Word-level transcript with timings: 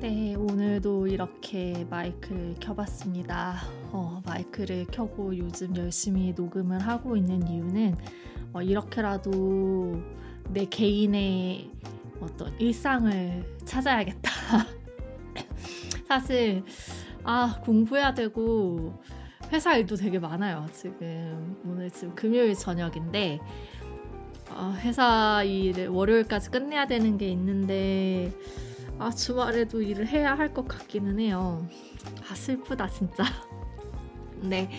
네, 0.00 0.34
오늘도 0.34 1.08
이렇게 1.08 1.84
마이크를 1.90 2.54
켜봤습니다. 2.58 3.56
어, 3.92 4.17
마이크를 4.28 4.86
켜고 4.90 5.36
요즘 5.36 5.74
열심히 5.76 6.32
녹음을 6.36 6.78
하고 6.80 7.16
있는 7.16 7.46
이유는 7.48 7.96
어, 8.52 8.62
이렇게라도 8.62 10.00
내 10.50 10.64
개인의 10.66 11.70
어떤 12.20 12.58
일상을 12.60 13.56
찾아야겠다. 13.64 14.30
사실 16.08 16.64
아 17.24 17.60
공부해야 17.62 18.14
되고 18.14 19.00
회사 19.52 19.76
일도 19.76 19.96
되게 19.96 20.18
많아요. 20.18 20.66
지금 20.72 21.56
오늘 21.64 21.90
지금 21.90 22.14
금요일 22.14 22.54
저녁인데 22.54 23.38
어, 24.50 24.74
회사 24.80 25.42
일을 25.42 25.88
월요일까지 25.88 26.50
끝내야 26.50 26.86
되는 26.86 27.18
게 27.18 27.28
있는데 27.28 28.32
아 28.98 29.10
주말에도 29.10 29.80
일을 29.82 30.06
해야 30.08 30.34
할 30.34 30.52
것 30.52 30.66
같기는 30.66 31.18
해요. 31.20 31.66
아 32.30 32.34
슬프다 32.34 32.88
진짜. 32.88 33.22
네. 34.42 34.70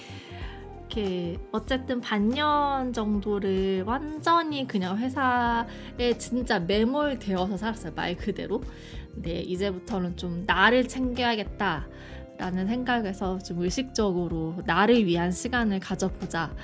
이렇게 0.79 1.37
어쨌든 1.51 2.01
반년 2.01 2.93
정도를 2.93 3.83
완전히 3.83 4.67
그냥 4.67 4.97
회사에 4.97 6.17
진짜 6.17 6.59
매몰되어서 6.59 7.57
살았어요 7.57 7.93
말 7.95 8.15
그대로. 8.15 8.61
네 9.13 9.41
이제부터는 9.41 10.17
좀 10.17 10.43
나를 10.45 10.87
챙겨야겠다. 10.87 11.87
라는 12.39 12.67
생각에서 12.67 13.37
좀 13.39 13.59
의식적으로 13.61 14.55
나를 14.65 15.05
위한 15.05 15.29
시간을 15.29 15.81
가져보자 15.81 16.55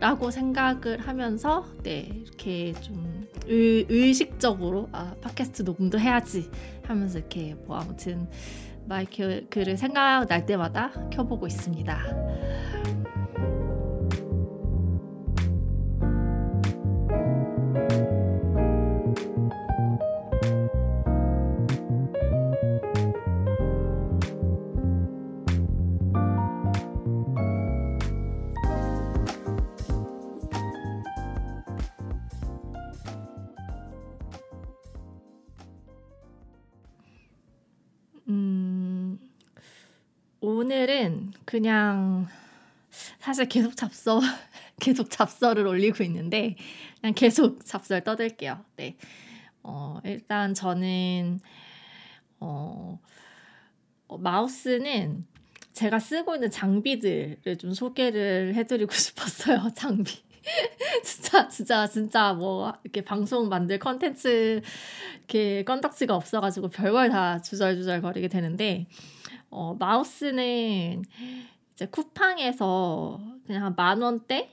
라고 0.00 0.32
생각을 0.32 0.98
하면서 0.98 1.64
네 1.84 2.10
이렇게 2.24 2.72
좀 2.80 3.26
의, 3.46 3.86
의식적으로 3.88 4.88
아 4.90 5.14
팟캐스트 5.20 5.62
녹음도 5.62 6.00
해야지 6.00 6.50
하면서 6.82 7.18
이렇게 7.18 7.54
뭐 7.66 7.78
아무튼 7.78 8.28
마이크를 8.86 9.76
생각날 9.76 10.46
때마다 10.46 10.90
켜보고 11.10 11.46
있습니다. 11.46 11.98
오늘은 40.64 41.34
그냥 41.44 42.26
사실 43.18 43.46
계속 43.50 43.76
잡서 43.76 44.18
계속 44.80 45.10
잡서를 45.10 45.66
올리고 45.66 46.02
있는데 46.04 46.56
그냥 47.02 47.12
계속 47.12 47.66
잡서를 47.66 48.02
떠들게요. 48.02 48.64
네. 48.76 48.96
어, 49.62 50.00
일단 50.04 50.54
저는 50.54 51.38
어, 52.40 52.98
어, 54.08 54.16
마우스는 54.16 55.26
제가 55.74 55.98
쓰고 55.98 56.36
있는 56.36 56.50
장비들을 56.50 57.58
좀 57.58 57.74
소개를 57.74 58.54
해드리고 58.54 58.90
싶었어요. 58.96 59.68
장비. 59.74 60.22
진짜 61.04 61.46
진짜 61.48 61.86
진짜 61.86 62.32
뭐 62.32 62.72
이렇게 62.84 63.02
방송 63.02 63.50
만들 63.50 63.78
컨텐츠 63.78 64.62
이렇게 65.18 65.62
건덕지가 65.64 66.16
없어가지고 66.16 66.68
별걸 66.70 67.10
다 67.10 67.42
주절주절 67.42 68.00
거리게 68.00 68.28
되는데 68.28 68.86
어, 69.54 69.76
마우스는 69.78 71.04
이제 71.72 71.86
쿠팡에서 71.86 73.20
그냥 73.46 73.64
한만 73.64 74.02
원대 74.02 74.50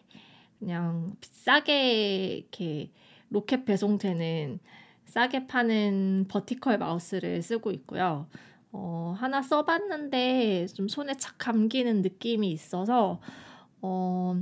그냥 0.60 1.16
비싸게 1.20 2.36
이렇게 2.38 2.92
로켓 3.30 3.66
배송되는 3.66 4.60
싸게 5.06 5.48
파는 5.48 6.26
버티컬 6.30 6.78
마우스를 6.78 7.42
쓰고 7.42 7.72
있고요. 7.72 8.28
어, 8.72 9.16
하나 9.18 9.42
써봤는데 9.42 10.68
좀 10.68 10.88
손에 10.88 11.16
착 11.16 11.40
감기는 11.40 12.04
느낌이 12.04 12.52
있어서 12.52 13.20
어, 13.82 14.40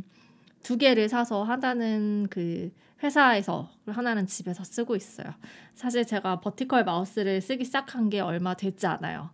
두 0.61 0.77
개를 0.77 1.07
사서 1.07 1.43
하나는 1.43 2.27
그 2.29 2.71
회사에서 3.01 3.69
하나는 3.87 4.27
집에서 4.27 4.65
쓰고 4.65 4.97
있어요. 4.97 5.33
사실 5.73 6.05
제가 6.05 6.41
버티컬 6.41 6.83
마우스를 6.83 7.39
쓰기 7.39 7.63
시작한 7.63 8.09
게 8.09 8.19
얼마 8.19 8.55
되지 8.55 8.85
않아요. 8.87 9.29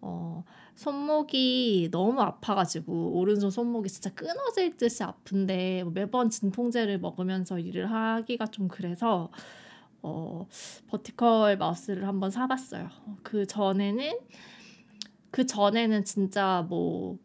어, 0.00 0.44
손목이 0.74 1.88
너무 1.90 2.20
아파가지고 2.20 3.18
오른손 3.18 3.50
손목이 3.50 3.88
진짜 3.88 4.10
끊어질 4.14 4.76
듯이 4.76 5.02
아픈데 5.02 5.82
뭐 5.84 5.92
매번 5.92 6.30
진통제를 6.30 6.98
먹으면서 6.98 7.58
일을 7.58 7.90
하기가 7.90 8.46
좀 8.46 8.68
그래서 8.68 9.30
어, 10.02 10.46
버티컬 10.88 11.58
마우스를 11.58 12.06
한번 12.08 12.30
사봤어요. 12.30 12.88
그 13.22 13.46
전에는 13.46 14.18
그 15.30 15.46
전에는 15.46 16.04
진짜 16.04 16.66
뭐 16.68 17.18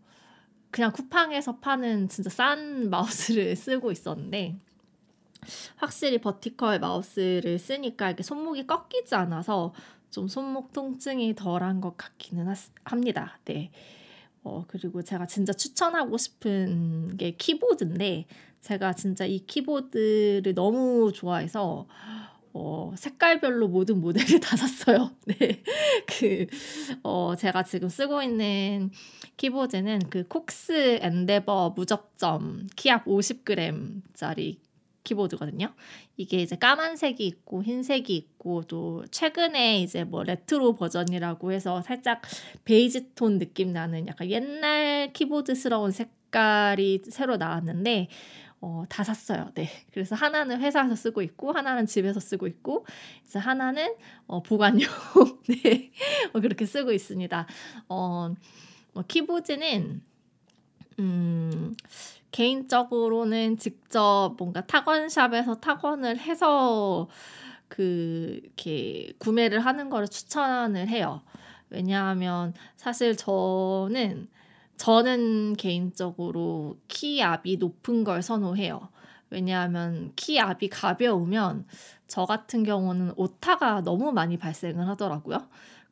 그냥 0.70 0.92
쿠팡에서 0.92 1.58
파는 1.58 2.08
진짜 2.08 2.30
싼 2.30 2.90
마우스를 2.92 3.56
쓰고 3.56 3.92
있었는데 3.92 4.60
확실히 5.78 6.20
vertical 6.20 6.80
마우스를 6.80 7.58
쓰니까 7.58 8.08
이렇게 8.08 8.24
손목이 8.24 8.68
꺾이지 8.68 9.16
않아서 9.16 9.74
좀 10.10 10.28
손목 10.28 10.74
통증이 10.74 11.36
덜한 11.36 11.82
것 11.82 11.98
같기는 11.98 12.48
하, 12.48 12.56
합니다. 12.84 13.40
네. 13.46 13.72
어, 14.44 14.64
그리고 14.68 15.02
제가 15.02 15.26
진짜 15.26 15.52
추천하고 15.52 16.18
싶은 16.18 17.18
게 17.18 17.32
키보드인데 17.32 18.26
제가 18.62 18.94
진짜 18.94 19.26
이 19.26 19.40
키보드를 19.40 20.54
너무 20.56 21.12
좋아해서 21.14 21.88
어, 22.54 22.92
색깔별로 22.98 23.68
모든 23.68 24.02
모델을 24.02 24.40
다 24.42 24.56
샀어요. 24.56 25.12
네. 25.26 25.62
그, 26.08 26.48
어, 27.04 27.36
제가 27.36 27.64
지금 27.64 27.88
쓰고 27.88 28.24
있는 28.24 28.90
키보드는 29.38 30.10
그 30.10 30.28
COX 30.28 31.00
Endeavour 31.02 31.74
무접점 31.76 32.68
키압 32.76 33.06
50g짜리 33.06 34.58
키보드거든요. 35.08 35.74
이게 36.18 36.42
이제 36.42 36.56
까만색이 36.56 37.26
있고 37.26 37.64
흰색이 37.64 38.16
있고 38.16 38.64
또 38.64 39.06
최근에 39.10 39.82
이제 39.82 40.04
뭐 40.04 40.24
레트로 40.24 40.76
버전이라고 40.76 41.52
해서 41.52 41.82
살짝 41.82 42.22
베이지 42.66 43.16
톤 43.16 43.40
느낌 43.40 43.72
나는 43.72 44.08
약간 44.08 44.30
옛날 44.30 45.14
키보드스러운 45.14 45.92
색깔이 45.92 47.02
새로 47.10 47.38
나왔는데 47.38 48.10
어, 48.60 48.86
다 48.90 49.04
샀어요. 49.04 49.52
네. 49.54 49.70
그래서 49.94 50.16
하나는 50.16 50.60
회사에서 50.60 50.96
쓰고 50.96 51.22
있고, 51.22 51.52
하나는 51.52 51.86
집에서 51.86 52.20
쓰고 52.20 52.48
있고, 52.48 52.88
이제 53.24 53.38
하나는 53.38 53.94
어, 54.26 54.42
보관용. 54.42 54.90
네. 55.48 55.92
어, 56.34 56.40
그렇게 56.40 56.66
쓰고 56.66 56.92
있습니다. 56.92 57.46
어, 57.90 58.34
뭐, 58.94 59.04
키보드는, 59.08 60.02
음, 60.98 61.76
개인적으로는 62.38 63.58
직접 63.58 64.36
뭔가 64.38 64.62
타건샵에서 64.62 65.56
타건을 65.56 66.20
해서 66.20 67.10
그, 67.68 68.40
이렇게 68.44 69.12
구매를 69.18 69.60
하는 69.60 69.90
거를 69.90 70.08
추천을 70.08 70.88
해요. 70.88 71.24
왜냐하면 71.72 72.54
사실 72.76 73.18
저는 73.18 74.28
저는 74.78 75.56
개인적으로 75.56 76.78
키압이 76.88 77.58
높은 77.58 78.04
걸 78.04 78.22
선호해요. 78.22 78.90
왜냐하면 79.30 80.12
키 80.16 80.40
압이 80.40 80.70
가벼우면 80.70 81.66
저 82.08 82.26
같은 82.26 82.64
경우는 82.64 83.14
오타가 83.16 83.82
너무 83.82 84.12
많이 84.12 84.38
발생을 84.38 84.88
하더라고요. 84.88 85.48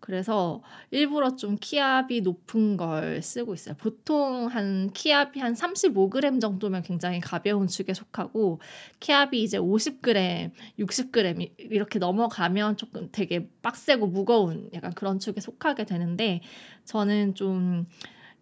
그래서 0.06 0.62
일부러 0.92 1.36
좀 1.36 1.58
키압이 1.60 2.22
높은 2.22 2.78
걸 2.78 3.24
쓰고 3.24 3.56
있어요. 3.56 3.76
보통 3.76 4.46
한 4.46 4.92
키압이 4.94 5.40
한 5.40 5.56
35g 5.56 6.40
정도면 6.40 6.84
굉장히 6.84 7.20
가벼운 7.20 7.66
축에 7.66 7.96
속하고 7.96 8.60
키압이 9.00 9.42
이제 9.42 9.58
50g, 9.58 10.52
60g 10.78 11.54
이렇게 11.58 11.98
넘어가면 11.98 12.78
조금 12.78 13.10
되게 13.12 13.50
빡세고 13.64 14.06
무거운 14.06 14.70
약간 14.76 14.94
그런 14.94 15.18
축에 15.18 15.42
속하게 15.42 15.86
되는데 15.86 16.42
저는 16.84 17.34
좀 17.34 17.88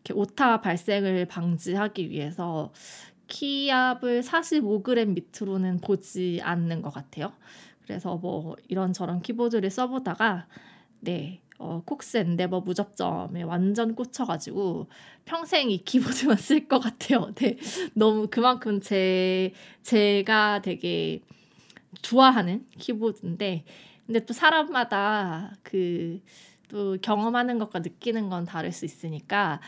이렇게 0.04 0.20
오타 0.20 0.60
발생을 0.60 1.28
방지하기 1.28 2.10
위해서 2.10 2.74
키압을 3.28 4.22
45g 4.22 5.08
밑으로는 5.08 5.80
보지 5.80 6.40
않는 6.44 6.82
것 6.82 6.94
같아요. 6.94 7.32
그래서 7.84 8.18
뭐 8.18 8.56
이런저런 8.68 9.22
키보드를 9.22 9.70
써보다가 9.70 10.48
네 11.00 11.42
어, 11.60 11.82
콕스 11.86 12.18
엔데버 12.18 12.62
무접점에 12.62 13.44
완전 13.44 13.96
꽂혀가지고 13.96 14.88
평생 15.24 15.70
이 15.72 15.78
키보드만 15.78 16.38
쓸 16.38 16.68
것 16.68 16.80
같아요. 16.80 17.32
네, 17.40 17.58
너무 17.94 18.28
그만큼 18.30 18.82
제 18.82 19.54
제가 19.82 20.62
되게 20.62 21.22
좋아하는 22.02 22.66
키보드인데, 22.80 23.64
근데 24.06 24.26
또 24.26 24.34
사람마다 24.34 25.56
그 25.64 26.20
또 26.74 26.98
경험하는 27.00 27.60
것과 27.60 27.80
느끼는 27.80 28.30
건 28.30 28.46
다를 28.46 28.72
수 28.72 28.84
있으니까 28.84 29.62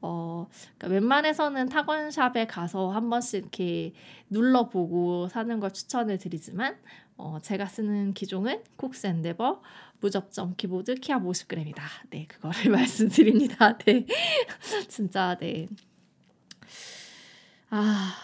어, 0.00 0.46
그러니까 0.78 0.94
웬만해서는 0.94 1.68
타건샵에 1.68 2.46
가서 2.46 2.90
한 2.90 3.10
번씩 3.10 3.40
이렇게 3.40 3.92
눌러보고 4.30 5.26
사는 5.26 5.58
걸 5.58 5.72
추천을 5.72 6.18
드리지만 6.18 6.76
어, 7.16 7.38
제가 7.42 7.66
쓰는 7.66 8.14
기종은 8.14 8.62
콕스 8.76 9.08
엔데버 9.08 9.60
무접점 9.98 10.54
키보드 10.56 10.94
키아 10.94 11.18
50g이다. 11.18 11.82
네, 12.10 12.26
그거를 12.26 12.70
말씀드립니다. 12.70 13.76
네. 13.78 14.06
진짜 14.86 15.36
네. 15.40 15.66
아, 17.70 18.14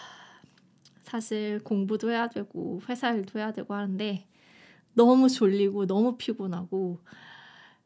사실 1.01 1.59
공부도 1.65 2.09
해야 2.09 2.29
되고 2.29 2.79
회사 2.87 3.11
일도 3.11 3.37
해야 3.37 3.51
되고 3.51 3.73
하는데 3.73 4.25
너무 4.93 5.27
졸리고 5.27 5.87
너무 5.87 6.15
피곤하고 6.15 6.99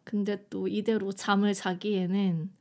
근데 0.03 0.45
또 0.49 0.67
이대로 0.67 1.11
잠을 1.11 1.53
자기에는 1.53 2.51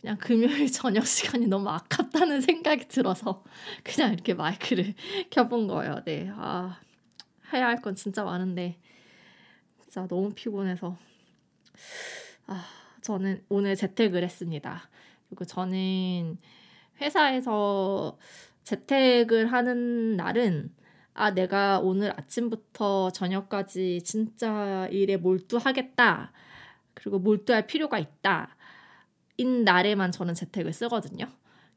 그냥 0.00 0.18
금요일 0.18 0.70
저녁 0.72 1.06
시간이 1.06 1.46
너무 1.48 1.68
아깝다는 1.70 2.40
생각이 2.42 2.88
들어서 2.88 3.44
그냥 3.84 4.12
이렇게 4.14 4.34
마이크를 4.34 4.94
켜본 5.30 5.68
거예요. 5.68 6.02
네. 6.04 6.30
아, 6.34 6.80
해야 7.52 7.68
할 7.68 7.82
건 7.82 7.94
진짜 7.96 8.24
많은데 8.24 8.78
진짜 9.80 10.06
너무 10.08 10.30
피곤해서 10.34 10.96
아, 12.46 12.64
저는 13.02 13.44
오늘 13.48 13.76
재택을 13.76 14.22
했습니다. 14.22 14.88
그리고 15.28 15.44
저는 15.44 16.38
회사에서 17.00 18.18
재택을 18.64 19.52
하는 19.52 20.16
날은 20.16 20.72
아, 21.14 21.30
내가 21.32 21.80
오늘 21.80 22.12
아침부터 22.18 23.10
저녁까지 23.12 24.02
진짜 24.04 24.88
일에 24.90 25.16
몰두하겠다. 25.16 26.32
그리고 26.94 27.18
몰두할 27.18 27.66
필요가 27.66 27.98
있다. 27.98 28.56
인 29.36 29.64
날에만 29.64 30.12
저는 30.12 30.34
재택을 30.34 30.72
쓰거든요. 30.72 31.26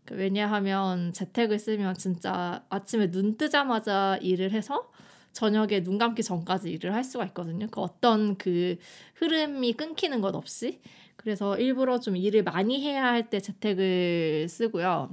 그 0.05 0.15
왜냐하면 0.15 1.11
재택을 1.13 1.59
쓰면 1.59 1.95
진짜 1.95 2.63
아침에 2.69 3.11
눈 3.11 3.37
뜨자마자 3.37 4.17
일을 4.21 4.51
해서 4.51 4.91
저녁에 5.33 5.83
눈 5.83 5.97
감기 5.97 6.23
전까지 6.23 6.71
일을 6.71 6.93
할 6.93 7.03
수가 7.03 7.25
있거든요. 7.27 7.67
그 7.69 7.81
어떤 7.81 8.37
그 8.37 8.77
흐름이 9.15 9.73
끊기는 9.73 10.21
것 10.21 10.35
없이. 10.35 10.81
그래서 11.15 11.57
일부러 11.57 11.99
좀 11.99 12.15
일을 12.15 12.43
많이 12.43 12.81
해야 12.81 13.05
할 13.05 13.29
때 13.29 13.39
재택을 13.39 14.47
쓰고요. 14.49 15.11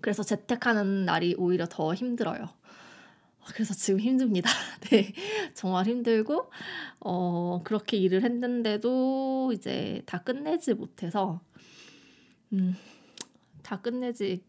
그래서 0.00 0.22
재택하는 0.22 1.04
날이 1.04 1.34
오히려 1.38 1.66
더 1.70 1.94
힘들어요. 1.94 2.48
그래서 3.46 3.74
지금 3.74 4.00
힘듭니다. 4.00 4.50
네. 4.90 5.12
정말 5.54 5.86
힘들고, 5.86 6.50
어, 7.00 7.60
그렇게 7.64 7.96
일을 7.96 8.22
했는데도 8.22 9.52
이제 9.54 10.02
다 10.06 10.22
끝내지 10.22 10.74
못해서, 10.74 11.40
음, 12.52 12.76
다 13.62 13.80
끝내지 13.80 14.42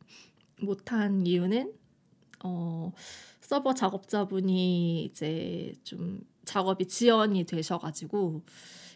못한 0.62 1.26
이유는, 1.26 1.74
어, 2.44 2.92
서버 3.42 3.74
작업자분이 3.74 5.04
이제 5.06 5.74
좀 5.84 6.22
작업이 6.46 6.88
지연이 6.88 7.46
되셔가지고 7.46 8.42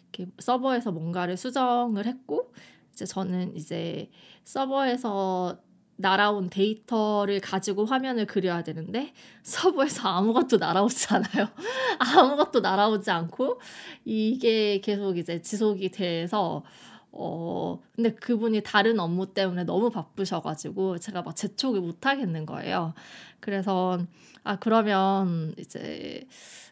이렇게 0.03 0.31
서버에서 0.39 0.91
뭔가를 0.91 1.37
수정을 1.37 2.05
했고 2.05 2.51
이제 2.93 3.05
저는 3.05 3.55
이제 3.55 4.09
서버에서 4.43 5.61
날아온 5.97 6.49
데이터를 6.49 7.39
가지고 7.39 7.85
화면을 7.85 8.25
그려야 8.25 8.63
되는데 8.63 9.13
서버에서 9.43 10.07
아무것도 10.09 10.57
날아오지 10.57 11.07
않아요. 11.13 11.47
아무것도 11.99 12.59
날아오지 12.61 13.09
않고 13.11 13.59
이게 14.05 14.79
계속 14.81 15.17
이제 15.17 15.41
지속이 15.41 15.89
돼서 15.89 16.63
어, 17.11 17.79
근데 17.95 18.13
그분이 18.13 18.61
다른 18.63 18.99
업무 18.99 19.33
때문에 19.33 19.63
너무 19.63 19.89
바쁘셔가지고 19.89 20.99
제가 20.99 21.23
막 21.23 21.35
재촉을 21.35 21.81
못 21.81 22.05
하겠는 22.05 22.45
거예요. 22.45 22.93
그래서, 23.39 23.97
아, 24.43 24.57
그러면 24.57 25.55
이제 25.57 26.27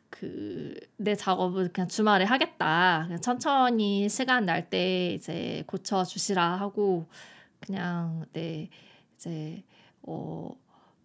그 0.10 0.76
내 0.98 1.16
작업을 1.16 1.72
그냥 1.74 1.88
주말에 1.88 2.26
하겠다. 2.26 3.04
그냥 3.08 3.22
천천히 3.22 4.08
시간 4.10 4.46
날 4.46 4.70
때 4.70 5.14
이제 5.14 5.64
고쳐 5.68 6.04
주시라 6.04 6.56
하고 6.58 7.08
그냥 7.60 8.26
네, 8.34 8.70
이제 9.16 9.64
어, 10.04 10.50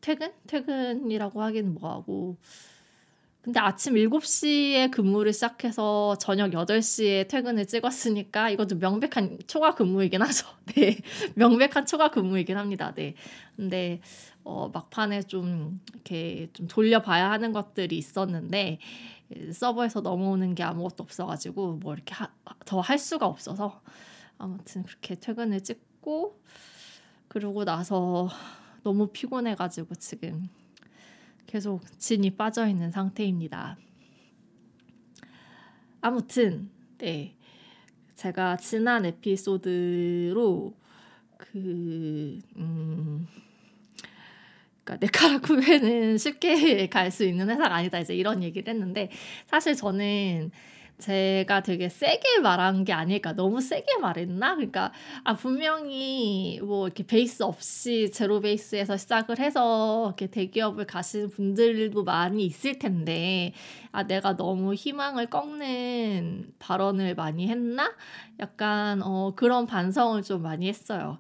퇴근? 0.00 0.32
퇴근이라고 0.46 1.42
하긴 1.42 1.74
뭐하고 1.74 2.36
근데 3.42 3.58
아침 3.58 3.94
7시에 3.94 4.90
근무를 4.90 5.32
시작해서 5.32 6.14
저녁 6.18 6.50
8시에 6.50 7.26
퇴근을 7.26 7.66
찍었으니까 7.66 8.50
이것도 8.50 8.76
명백한 8.76 9.38
초과 9.46 9.74
근무이긴 9.74 10.20
하죠. 10.22 10.46
네. 10.76 10.98
명백한 11.36 11.86
초과 11.86 12.10
근무이긴 12.10 12.58
합니다. 12.58 12.92
네. 12.94 13.14
근데 13.56 14.00
어 14.44 14.68
막판에 14.68 15.22
좀 15.22 15.80
이렇게 15.94 16.50
좀 16.52 16.66
돌려봐야 16.66 17.30
하는 17.30 17.52
것들이 17.52 17.96
있었는데 17.96 18.78
서버에서 19.54 20.00
넘어오는 20.02 20.54
게 20.54 20.62
아무것도 20.62 21.02
없어 21.04 21.24
가지고 21.26 21.74
뭐 21.76 21.94
이렇게 21.94 22.14
더 22.66 22.80
할 22.82 22.98
수가 22.98 23.26
없어서 23.26 23.80
아무튼 24.38 24.82
그렇게 24.82 25.14
퇴근을 25.14 25.62
찍고 25.62 26.38
그러고 27.30 27.64
나서 27.64 28.28
너무 28.82 29.06
피곤해 29.06 29.54
가지고 29.54 29.94
지금 29.94 30.48
계속 31.46 31.80
진이 31.98 32.30
빠져 32.30 32.66
있는 32.66 32.90
상태입니다. 32.90 33.78
아무튼 36.00 36.70
네 36.98 37.36
제가 38.16 38.56
지난 38.56 39.06
에피소드로 39.06 40.75
그 41.37 42.38
음, 42.56 43.28
그러니까 44.82 44.96
네카라쿠베는 45.06 46.18
쉽게 46.18 46.88
갈 46.88 47.12
수 47.12 47.25
있는 47.25 47.49
회사가 47.49 47.76
아니다 47.76 48.00
이제 48.00 48.12
이런 48.14 48.42
얘기를 48.42 48.72
했는데 48.72 49.08
사실 49.46 49.76
저는 49.76 50.50
제가 51.00 51.62
되게 51.62 51.88
세게 51.88 52.40
말한 52.40 52.85
게 52.85 52.92
아닐까 52.92 53.33
너무 53.33 53.61
세게 53.61 53.99
말했나? 53.99 54.54
그러니까 54.54 54.92
아 55.25 55.35
분명히 55.35 56.61
뭐 56.62 56.87
이렇게 56.87 57.04
베이스 57.04 57.42
없이 57.42 58.11
제로 58.12 58.40
베이스에서 58.40 58.97
시작을 58.97 59.38
해서 59.40 60.07
이렇게 60.09 60.28
대기업을 60.28 60.87
가시는 60.87 61.30
분들도 61.30 62.04
많이 62.04 62.45
있을 62.47 62.78
텐데 62.78 63.52
아 63.90 64.04
내가 64.04 64.37
너무 64.37 64.75
희망을 64.75 65.26
꺾는 65.26 66.52
발언을 66.59 67.14
많이 67.16 67.49
했나? 67.49 67.92
약간 68.38 69.02
어 69.02 69.33
그런 69.35 69.66
반성을 69.66 70.23
좀 70.23 70.42
많이 70.42 70.69
했어요. 70.69 71.19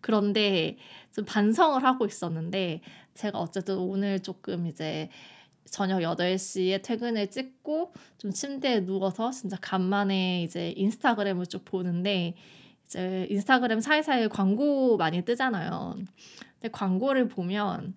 그런데 0.00 0.76
좀 1.12 1.24
반성을 1.24 1.82
하고 1.84 2.06
있었는데 2.06 2.80
제가 3.14 3.38
어쨌든 3.38 3.78
오늘 3.78 4.20
조금 4.20 4.66
이제 4.66 5.08
저녁 5.70 6.00
8시에 6.02 6.82
퇴근을 6.82 7.28
찍고 7.28 7.92
좀 8.18 8.30
침대에 8.30 8.84
누워서 8.84 9.30
진짜 9.30 9.56
간만에 9.60 10.42
이제 10.42 10.72
인스타그램을 10.76 11.46
쭉 11.46 11.64
보는데 11.64 12.34
이제 12.86 13.26
인스타그램 13.30 13.80
사이사이 13.80 14.28
광고 14.28 14.96
많이 14.96 15.24
뜨잖아요. 15.24 15.96
근데 16.60 16.70
광고를 16.72 17.28
보면 17.28 17.94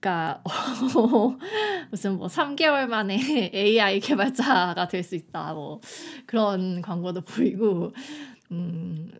그러니까 0.00 0.42
무슨 1.90 2.18
뭐 2.18 2.26
3개월 2.28 2.86
만에 2.86 3.18
AI 3.54 4.00
개발자가 4.00 4.88
될 4.88 5.02
수 5.02 5.14
있다 5.14 5.54
뭐 5.54 5.80
그런 6.26 6.82
광고도 6.82 7.22
보이고 7.22 7.92
음 8.52 9.10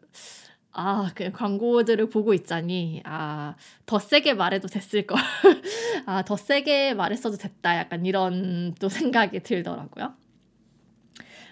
아, 0.77 1.11
그 1.15 1.31
광고들을 1.31 2.11
보고 2.11 2.35
있자니, 2.35 3.01
아, 3.05 3.55
더 3.87 4.01
세게 4.01 4.35
말해도 4.35 4.67
됐을 4.67 5.07
걸. 5.07 5.19
아, 6.07 6.23
더 6.23 6.37
세게 6.37 6.95
말했어도 6.95 7.37
됐다. 7.37 7.77
약간 7.79 8.07
이런 8.07 8.75
또 8.81 8.89
생각이 8.89 9.41
들더라고요. 9.41 10.15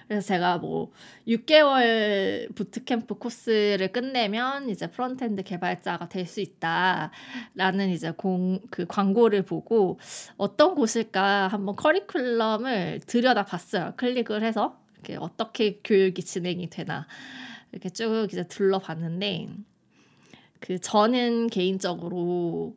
그래서 0.09 0.27
제가 0.27 0.59
뭐 0.59 0.91
6개월 1.27 2.55
부트캠프 2.55 3.15
코스를 3.15 3.93
끝내면 3.93 4.69
이제 4.69 4.91
frontend 4.91 5.43
개발자가 5.43 6.09
될 6.09 6.27
수 6.27 6.41
있다라는 6.41 7.91
이제 7.91 8.11
공, 8.11 8.61
그 8.71 8.87
광고를 8.87 9.43
보고 9.43 9.99
어떤 10.37 10.75
곳일까 10.75 11.49
한번 11.49 11.77
커리큘럼을 11.77 13.07
들여다 13.07 13.45
봤어요. 13.45 13.95
클릭을 13.97 14.43
해서 14.43 14.79
이렇게 14.95 15.17
어떻게 15.17 15.81
교육이 15.83 16.23
진행이 16.23 16.69
되나. 16.71 17.07
이렇게 17.73 17.89
쭉 17.89 18.29
이제 18.31 18.47
둘러봤는데 18.47 19.49
그 20.61 20.79
저는 20.79 21.49
개인적으로 21.49 22.77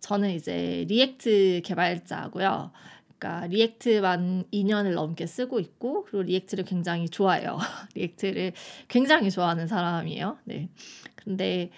저는 0.00 0.30
이제 0.30 0.84
React 0.88 1.62
개발자고요. 1.64 2.72
그러니까 3.18 3.46
React만 3.48 4.44
2년을 4.50 4.94
넘게 4.94 5.26
쓰고 5.26 5.60
있고 5.60 6.04
그리고 6.04 6.22
React를 6.22 6.64
굉장히 6.64 7.08
좋아해요. 7.08 7.58
React를 7.94 8.52
굉장히 8.88 9.30
좋아하는 9.30 9.66
사람이에요. 9.66 10.38
네. 10.44 10.70
근데 11.16 11.70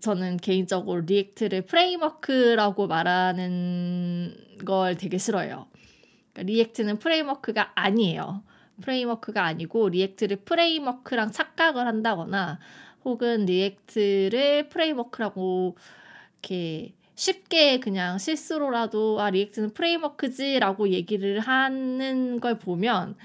저는 0.00 0.36
개인적으로 0.36 1.00
React를 1.00 1.62
framework라고 1.62 2.86
말하는 2.86 4.36
걸 4.64 4.96
되게 4.96 5.18
싫어해요. 5.18 5.66
그러니까 6.32 6.52
React는 6.52 6.98
framework가 6.98 7.72
아니에요. 7.74 8.44
framework가 8.82 9.44
아니고 9.44 9.88
React를 9.88 10.36
framework랑 10.44 11.32
착각을 11.32 11.86
한다거나 11.86 12.60
혹은 13.04 13.46
React를 13.46 14.68
framework라고 14.68 15.76
이렇게 16.34 16.92
쉽게 17.18 17.80
그냥 17.80 18.16
실수로라도 18.18 19.20
아 19.20 19.30
React는 19.30 19.74
framework지라고 19.74 20.90
얘기를 20.90 21.40
하는 21.40 22.38
걸 22.38 22.58
보면 22.60 23.16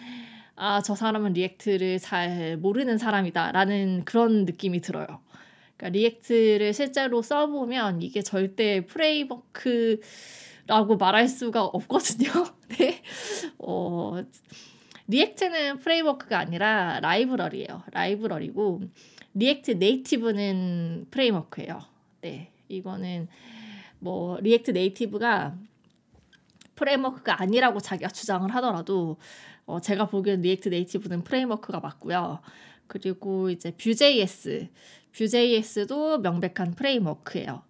아 0.55 0.81
저 0.81 0.95
사람은 0.95 1.33
React를 1.33 1.99
잘 1.99 2.57
모르는 2.57 2.97
사람이다라는 2.97 4.05
그런 4.05 4.45
느낌이 4.45 4.81
들어요. 4.81 5.05
그러니까 5.77 5.89
React를 5.89 6.73
실제로 6.73 7.21
써보면 7.21 8.01
이게 8.01 8.21
절대 8.23 8.85
framework 8.85 9.99
라고 10.65 10.97
말할 10.97 11.27
수가 11.27 11.63
없거든요. 11.63 12.29
네. 12.79 13.01
어, 13.59 14.23
React는 15.07 15.79
framework가 15.79 16.39
아니라 16.39 16.99
라이브러리예요. 17.01 17.83
라이브러리고 17.91 18.81
React 19.35 19.71
Native는 19.71 21.07
framework예요. 21.11 21.79
네. 22.21 22.51
이거는 22.69 23.27
뭐 24.03 24.37
React 24.41 24.71
Native가 24.71 25.55
framework가 26.75 27.41
아니라고 27.41 27.79
자기가 27.79 28.09
주장을 28.09 28.53
하더라도 28.55 29.17
어, 29.65 29.79
제가 29.79 30.07
보기엔 30.07 30.41
React 30.41 30.69
Native는 30.69 31.23
framework가 31.23 31.79
맞고요. 31.79 32.39
그리고 32.87 33.49
이제 33.49 33.71
Vue.js, 33.71 34.67
Vue.js도 35.13 36.19
명백한 36.19 36.73
framework예요. 36.75 37.63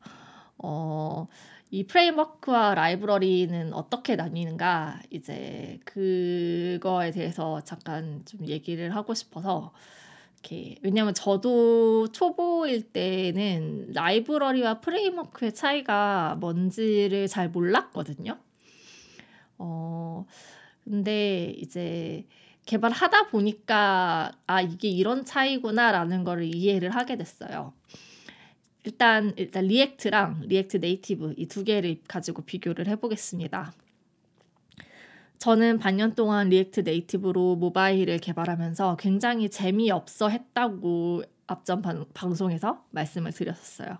어, 0.58 1.28
이 1.70 1.86
프레임워크와 1.86 2.74
라이브러리는 2.74 3.72
어떻게 3.74 4.16
나뉘는가 4.16 5.02
이제 5.12 5.80
그거에 5.86 7.12
대해서 7.12 7.62
잠깐 7.62 8.24
좀 8.25 8.48
얘기를 8.48 8.96
하고 8.96 9.13
싶어서 9.13 9.72
이렇게 10.43 10.75
왜냐면 10.81 11.13
저도 11.13 12.12
초보일 12.12 12.91
때는 12.91 13.93
라이브러리와 13.93 14.81
프레임워크의 14.81 15.53
차이가 15.53 16.35
뭔지를 16.39 17.27
잘 17.27 17.50
몰랐거든요. 17.50 18.38
어 19.57 20.25
근데 20.83 21.53
이제 21.57 22.25
개발하다 22.65 23.27
보니까 23.27 24.31
아 24.47 24.62
이게 24.62 24.89
이런 24.89 25.25
차이구나라는 25.25 26.23
거를 26.23 26.43
이해를 26.53 26.89
하게 26.89 27.17
됐어요. 27.17 27.73
일단 28.83 29.33
일단 29.38 29.65
React랑 29.65 30.43
React 30.48 30.77
Native 30.77 31.36
이 31.38 31.47
두 31.47 31.63
개를 31.63 31.97
가지고 32.07 32.41
비교를 32.43 32.88
해보겠습니다. 32.88 33.73
저는 35.43 35.77
반년 35.77 36.15
동안 36.15 36.47
React 36.48 36.79
Native로 36.86 37.58
모바일을 37.57 38.19
개발하면서 38.19 38.95
굉장히 38.95 39.50
재미없어 39.50 40.29
했다고 40.29 41.23
앞전 41.47 41.81
방, 41.81 42.05
방송에서 42.13 42.85
말씀을 42.91 43.33
드렸었어요. 43.33 43.97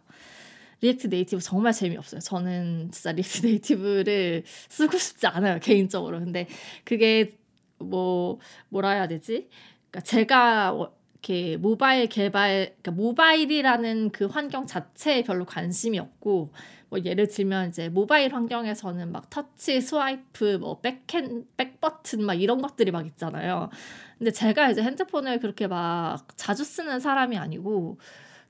React 0.80 1.08
Native 1.08 1.42
정말 1.42 1.74
재미없어요. 1.74 2.22
저는 2.22 2.92
진짜 2.92 3.12
React 3.12 3.42
Native를 3.46 4.44
쓰고 4.70 4.98
싶지 4.98 5.28
않아요, 5.28 5.60
개인적으로. 5.60 6.20
근데 6.20 6.48
그게 6.86 7.38
뭐 7.78 8.40
뭐라 8.70 8.92
해야 8.92 9.08
되지? 9.10 9.50
그러니까 9.92 10.00
제가 10.00 10.94
이렇게 11.24 11.56
모바일 11.56 12.08
개발, 12.08 12.76
그러니까 12.82 12.92
모바일이라는 12.92 14.10
그 14.12 14.26
환경 14.26 14.68
자체에 14.68 15.24
별로 15.24 15.46
관심이 15.46 15.98
없고, 15.98 16.52
뭐 16.90 17.00
예를 17.04 17.28
들면 17.28 17.70
이제 17.70 17.88
모바일 17.88 18.34
환경에서는 18.36 19.10
막 19.10 19.30
터치, 19.30 19.80
스와이프, 19.80 20.58
뭐 20.60 20.82
백핸, 20.82 21.46
백버튼 21.56 22.26
막 22.26 22.34
이런 22.34 22.62
것들이 22.62 22.92
막 22.92 23.08
있잖아요. 23.08 23.70
근데 24.18 24.32
제가 24.32 24.70
이제 24.72 24.84
핸드폰을 24.84 25.40
그렇게 25.40 25.68
막 25.68 26.28
자주 26.36 26.66
쓰는 26.66 27.00
사람이 27.00 27.38
아니고, 27.38 28.00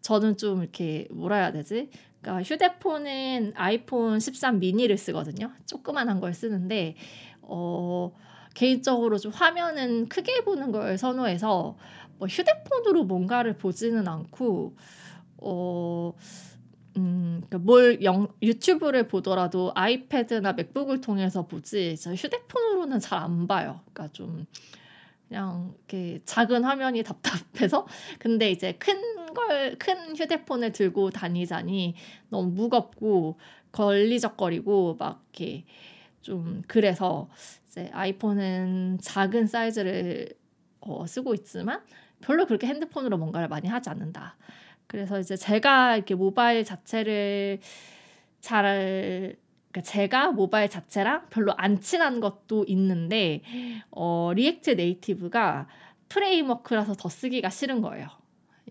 저는 0.01 0.37
좀 0.37 0.63
이렇게 0.63 1.07
뭐라 1.11 1.37
해야 1.37 1.51
되지? 1.51 1.89
그러니까 2.21 2.43
휴대폰은 2.43 3.53
아이폰 3.55 4.19
13 4.19 4.59
미니를 4.59 4.97
쓰거든요. 4.97 5.51
조그만한 5.67 6.19
걸 6.19 6.33
쓰는데, 6.33 6.95
어, 7.41 8.11
개인적으로 8.53 9.17
좀 9.17 9.31
화면은 9.31 10.07
크게 10.09 10.43
보는 10.43 10.71
걸 10.71 10.97
선호해서 10.97 11.75
뭐 12.17 12.27
휴대폰으로 12.27 13.05
뭔가를 13.05 13.57
보지는 13.57 14.07
않고 14.07 14.75
어. 15.37 16.13
음, 16.97 17.41
그러니까 17.47 17.57
뭘 17.59 18.03
영, 18.03 18.27
유튜브를 18.41 19.07
보더라도 19.07 19.71
아이패드나 19.75 20.53
맥북을 20.53 21.01
통해서 21.01 21.47
보지, 21.47 21.95
저 21.97 22.13
휴대폰으로는 22.13 22.99
잘 22.99 23.19
안 23.19 23.47
봐요. 23.47 23.81
그러니까 23.93 24.13
좀 24.13 24.45
그냥 25.27 25.73
이렇게 25.79 26.21
작은 26.25 26.63
화면이 26.63 27.03
답답해서 27.03 27.87
근데 28.19 28.51
이제 28.51 28.73
큰 28.73 29.13
걸 29.33 29.77
큰 29.79 30.15
휴대폰을 30.15 30.71
들고 30.73 31.09
다니자니 31.09 31.95
너무 32.29 32.51
무겁고 32.51 33.39
걸리적거리고 33.71 34.97
막 34.99 35.23
이렇게 35.33 35.65
좀 36.21 36.61
그래서 36.67 37.29
이제 37.67 37.89
아이폰은 37.93 38.99
작은 39.01 39.47
사이즈를 39.47 40.29
어, 40.85 41.05
쓰고 41.07 41.33
있지만 41.33 41.81
별로 42.21 42.45
그렇게 42.45 42.67
핸드폰으로 42.67 43.17
뭔가를 43.17 43.47
많이 43.47 43.67
하지 43.67 43.89
않는다. 43.89 44.37
그래서 44.87 45.19
이제 45.19 45.35
제가 45.35 45.95
이렇게 45.95 46.15
모바일 46.15 46.63
자체를 46.63 47.59
잘 48.41 49.35
그러니까 49.71 49.91
제가 49.91 50.31
모바일 50.31 50.69
자체랑 50.69 51.27
별로 51.29 51.53
안 51.57 51.81
친한 51.81 52.19
것도 52.19 52.65
있는데 52.67 53.41
어, 53.89 54.31
React 54.35 54.71
Native가 54.71 55.67
framework라서 56.09 56.93
더 56.93 57.09
쓰기가 57.09 57.49
싫은 57.49 57.81
거예요. 57.81 58.07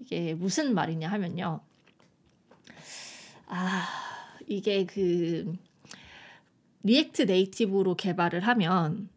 이게 0.01 0.35
무슨 0.35 0.75
말이냐 0.75 1.09
하면요. 1.09 1.61
아, 3.47 3.85
이게 4.47 4.87
그 4.87 5.53
React 6.85 7.23
Native로 7.23 7.97
개발을 7.97 8.41
하면 8.41 9.09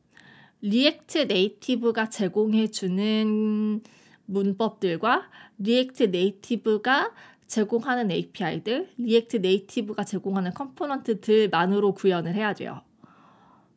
React 0.66 1.20
Native가 1.20 2.10
제공해주는 2.10 3.84
문법들과 4.26 5.30
React 5.60 6.04
Native가 6.06 7.14
제공하는 7.46 8.10
API들, 8.10 8.90
React 8.98 9.38
Native가 9.38 10.04
제공하는 10.04 10.56
component들만으로 10.56 11.94
구현을 11.94 12.34
해야 12.34 12.56
돼요. 12.56 12.82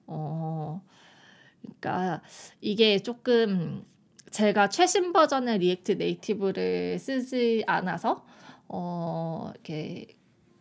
어, 0.06 0.82
그러니까 1.60 2.22
이게 2.62 2.98
조금 3.00 3.84
제가 4.30 4.70
최신 4.70 5.12
버전의 5.12 5.58
React 5.58 5.92
Native를 5.92 6.98
쓰지 6.98 7.64
않아서 7.66 8.24
어, 8.66 9.50
이렇게 9.52 10.17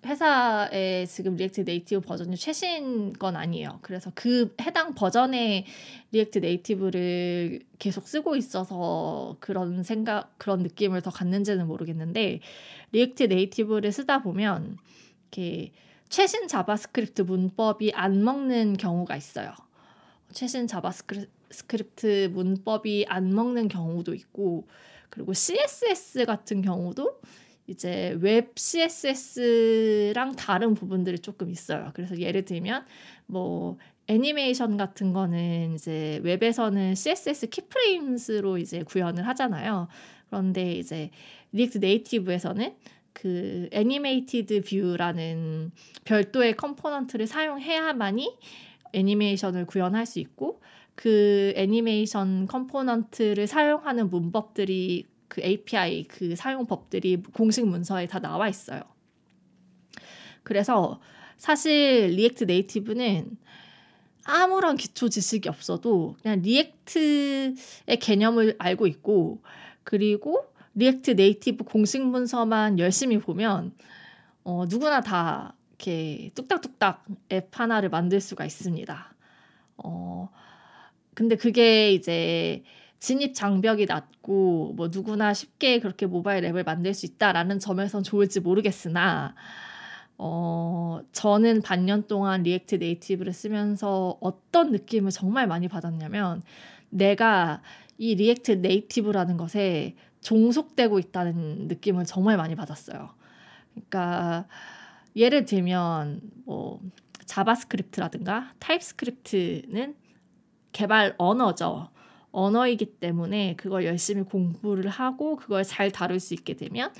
회사의 0.07 1.05
지금 1.07 1.35
React 1.35 1.61
Native 1.61 2.01
버전이 2.01 2.37
최신 2.37 3.11
건 3.13 3.35
아니에요. 3.35 3.79
그래서 3.81 4.11
그 4.15 4.55
해당 4.61 4.95
버전의 4.95 5.65
React 6.11 6.39
Native를 6.39 7.61
계속 7.77 8.07
쓰고 8.07 8.37
있어서 8.37 9.35
그런 9.39 9.83
생각, 9.83 10.37
그런 10.37 10.59
느낌을 10.59 11.01
더 11.01 11.11
갖는지는 11.11 11.67
모르겠는데 11.67 12.39
React 12.93 13.23
Native를 13.23 13.91
쓰다 13.91 14.23
보면 14.23 14.77
이렇게 15.23 15.73
최신 16.09 16.47
JavaScript 16.47 17.23
문법이 17.23 17.91
안 17.93 18.23
먹는 18.23 18.77
경우가 18.77 19.17
있어요. 19.17 19.51
최신 20.31 20.67
JavaScript 20.67 22.31
문법이 22.33 23.05
안 23.09 23.35
먹는 23.35 23.67
경우도 23.67 24.13
있고 24.13 24.67
그리고 25.09 25.33
CSS 25.33 26.25
같은 26.25 26.61
경우도 26.61 27.19
이제 27.67 28.17
웹 28.21 28.53
CSS랑 28.57 30.35
다른 30.37 30.73
부분들이 30.73 31.19
조금 31.19 31.49
있어요. 31.51 31.91
그래서 31.93 32.17
예를 32.17 32.45
들면 32.45 32.85
뭐 33.25 33.77
애니메이션 34.07 34.77
같은 34.77 35.11
거는 35.11 35.75
이제 35.75 36.21
웹에서는 36.23 36.95
CSS 36.95 37.49
keyframes로 37.49 38.57
이제 38.57 38.83
구현을 38.83 39.27
하잖아요. 39.27 39.89
그런데 40.27 40.73
이제 40.73 41.11
React 41.51 41.79
Native에서는 41.79 42.73
그 43.11 43.67
Animated 43.71 44.61
View라는 44.61 45.71
별도의 46.05 46.55
component를 46.55 47.27
사용해야만이 47.27 48.37
애니메이션을 48.93 49.65
구현할 49.65 50.05
수 50.05 50.19
있고 50.19 50.61
그 50.95 51.53
애니메이션 51.55 52.47
component를 52.47 53.47
사용하는 53.47 54.09
문법들이 54.09 55.05
그 55.27 55.41
API 55.41 56.05
그 56.05 56.35
사용법들이 56.35 57.23
공식 57.33 57.65
문서에 57.65 58.07
다 58.07 58.19
나와 58.19 58.47
있어요. 58.47 58.81
그래서 60.43 60.99
사실 61.37 62.07
React 62.15 62.45
Native는 62.45 63.37
아무런 64.23 64.75
기초 64.75 65.09
지식이 65.09 65.47
없어도 65.47 66.15
그냥 66.21 66.41
React의 66.41 67.55
개념을 67.99 68.55
알고 68.57 68.87
있고 68.87 69.41
그리고 69.83 70.45
React 70.75 71.11
Native 71.11 71.63
공식 71.63 72.01
문서만 72.01 72.77
열심히 72.77 73.19
보면 73.19 73.73
어, 74.43 74.65
누구나 74.67 75.01
다 75.01 75.55
이렇게 75.71 76.31
뚝딱뚝딱 76.35 77.05
앱 77.31 77.49
하나를 77.51 77.89
만들 77.89 78.19
수가 78.19 78.45
있습니다. 78.45 79.15
어, 79.77 80.29
근데 81.13 81.35
그게 81.35 81.93
이제 81.93 82.63
진입 82.99 83.33
장벽이 83.35 83.85
낮고 83.85 84.73
뭐 84.75 84.89
누구나 84.91 85.33
쉽게 85.33 85.79
그렇게 85.79 86.05
모바일 86.05 86.45
앱을 86.45 86.63
만들 86.63 86.93
수 86.93 87.05
있다라는 87.05 87.59
점에선 87.59 88.03
좋을지 88.03 88.39
모르겠으나 88.39 89.35
어, 90.17 90.99
저는 91.11 91.61
반년 91.61 92.03
동안 92.07 92.43
React 92.43 92.75
Native를 92.75 93.33
쓰면서 93.33 94.17
어떤 94.19 94.71
느낌을 94.71 95.11
정말 95.11 95.47
많이 95.47 95.67
받았냐면 95.67 96.41
내가 96.89 97.61
이 97.97 98.15
React 98.15 98.53
Native라는 98.53 99.37
것에 99.37 99.95
종속되고 100.21 100.97
있다는 100.99 101.67
느낌을 101.67 102.05
정말 102.05 102.37
많이 102.37 102.55
받았어요. 102.55 103.09
그러니까 103.73 104.47
예를 105.15 105.45
들면 105.45 106.21
뭐 106.45 106.81
JavaScript라든가 107.25 108.53
TypeScript는 108.59 109.95
개발 110.71 111.15
언어죠. 111.17 111.89
언어이기 112.37 112.99
때문에 112.99 113.55
그걸 113.55 113.85
열심히 113.85 114.21
공부를 114.21 114.89
하고 114.89 115.37
그걸 115.37 115.63
잘 115.63 115.91
다룰 115.91 116.19
수 116.19 116.35
있게 116.35 116.55
되면 116.55 116.93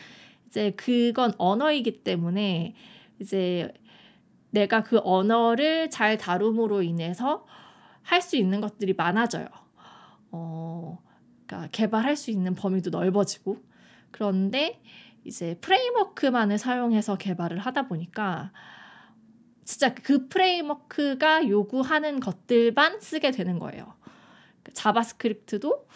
이제 0.48 0.72
그건 0.72 1.34
언어이기 1.38 2.04
때문에 2.04 2.74
이제 3.20 3.72
내가 4.50 4.82
그 4.82 5.00
언어를 5.04 5.92
잘 5.92 6.18
다룸으로 6.18 6.82
인해서 6.82 7.46
할 8.02 8.22
수 8.22 8.36
있는 8.38 8.62
것들이 8.62 8.94
많아져요. 8.94 9.48
어, 10.32 10.98
그러니까 11.46 11.70
개발할 11.72 12.16
수 12.16 12.32
있는 12.32 12.56
범위도 12.56 12.90
넓어지고 12.90 13.58
그런데 14.12 14.82
이제 15.24 15.58
framework만을 15.62 16.58
사용해서 16.58 17.18
개발을 17.18 17.60
하다 17.60 17.88
보니까 17.90 18.52
진짜 19.66 19.94
그 19.94 20.30
framework가 20.30 21.48
요구하는 21.50 22.22
것들만 22.22 23.02
쓰게 23.02 23.32
되는 23.32 23.60
거예요. 23.60 23.94
그 24.68 24.74
JavaScript도 24.74 25.88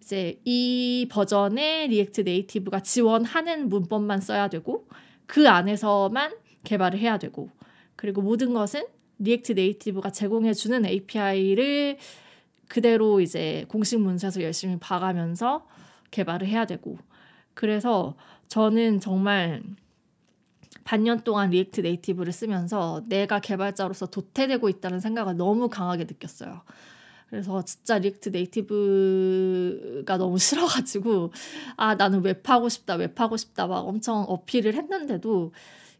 이제 0.00 0.40
이 0.44 1.06
버전의 1.10 1.88
React 1.88 2.22
Native가 2.22 2.80
지원하는 2.80 3.68
문법만 3.68 4.20
써야 4.20 4.48
되고 4.48 4.88
그 5.26 5.48
안에서만 5.48 6.34
개발을 6.64 6.98
해야 6.98 7.18
되고 7.18 7.50
그리고 7.96 8.22
모든 8.22 8.54
것은 8.54 8.86
React 9.18 9.52
Native가 9.52 10.10
제공해 10.10 10.54
주는 10.54 10.84
API를 10.84 11.98
그대로 12.68 13.20
이제 13.20 13.66
공식 13.68 14.00
문서에서 14.00 14.42
열심히 14.42 14.78
봐가면서 14.78 15.66
개발을 16.10 16.46
해야 16.46 16.64
되고 16.64 16.98
그래서 17.54 18.16
저는 18.48 19.00
정말 19.00 19.62
반년 20.84 21.20
동안 21.22 21.50
React 21.50 21.82
Native를 21.82 22.32
쓰면서 22.32 23.02
내가 23.06 23.40
개발자로서 23.40 24.06
도태되고 24.06 24.68
있다는 24.68 25.00
생각을 25.00 25.36
너무 25.36 25.68
강하게 25.68 26.04
느꼈어요. 26.04 26.62
그래서 27.30 27.62
진짜 27.62 27.98
React 27.98 28.30
Native가 28.30 30.18
너무 30.18 30.38
싫어가지고 30.38 31.32
아 31.76 31.94
나는 31.94 32.22
웹 32.22 32.48
하고 32.48 32.68
싶다 32.68 32.96
웹 32.96 33.18
하고 33.20 33.36
싶다 33.36 33.66
막 33.66 33.86
엄청 33.86 34.24
어필을 34.28 34.74
했는데도 34.74 35.52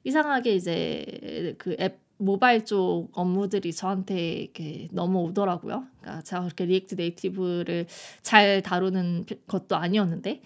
이상하게 0.04 0.54
이제 0.54 1.54
그 1.58 1.76
앱 1.80 2.10
모바일 2.20 2.66
쪽 2.66 3.08
업무들이 3.12 3.72
저한테 3.72 4.32
이렇게 4.32 4.88
넘어오더라고요. 4.92 5.86
그러니까 6.00 6.22
제가 6.22 6.42
그렇게 6.42 6.66
React 6.66 6.94
Native를 6.96 7.86
잘 8.20 8.60
다루는 8.60 9.24
것도 9.48 9.76
아니었는데 9.76 10.42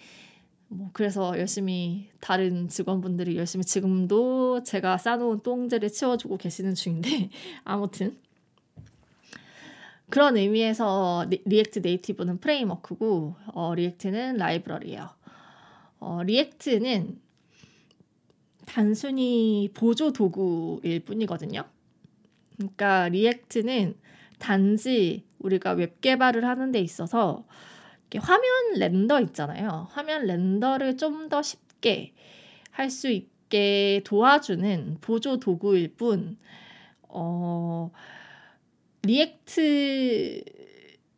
뭐 0.69 0.89
그래서 0.93 1.37
열심히 1.37 2.07
다른 2.21 2.69
직원분들이 2.69 3.35
열심히 3.35 3.65
지금도 3.65 4.63
제가 4.63 4.97
쌓아놓은 4.97 5.41
똥들을 5.43 5.91
치워주고 5.91 6.37
계시는 6.37 6.75
중인데 6.75 7.29
아무튼 7.65 8.17
그런 10.09 10.37
의미에서 10.37 11.25
React 11.29 11.79
Native는 11.79 12.39
framework고 12.39 13.35
어, 13.53 13.75
React는 13.75 14.37
라이브러리예요. 14.37 15.09
어, 15.99 16.23
React는 16.23 17.19
단순히 18.65 19.69
보조 19.73 20.11
도구일 20.11 21.01
뿐이거든요. 21.05 21.63
그러니까 22.57 23.09
React는 23.09 23.95
단지 24.39 25.25
우리가 25.39 25.73
웹 25.73 26.01
개발을 26.01 26.45
하는 26.45 26.71
데 26.71 26.79
있어서 26.79 27.45
화면 28.19 28.43
render 28.77 29.21
있잖아요. 29.21 29.87
화면 29.91 30.25
render를 30.27 30.97
좀 30.97 31.29
더 31.29 31.41
쉽게 31.41 32.13
할 32.71 32.89
수 32.91 33.09
있게 33.09 34.01
도와주는 34.05 34.99
보조 35.01 35.39
도구일 35.39 35.95
뿐, 35.95 36.37
어, 37.09 37.91
React 39.05 40.43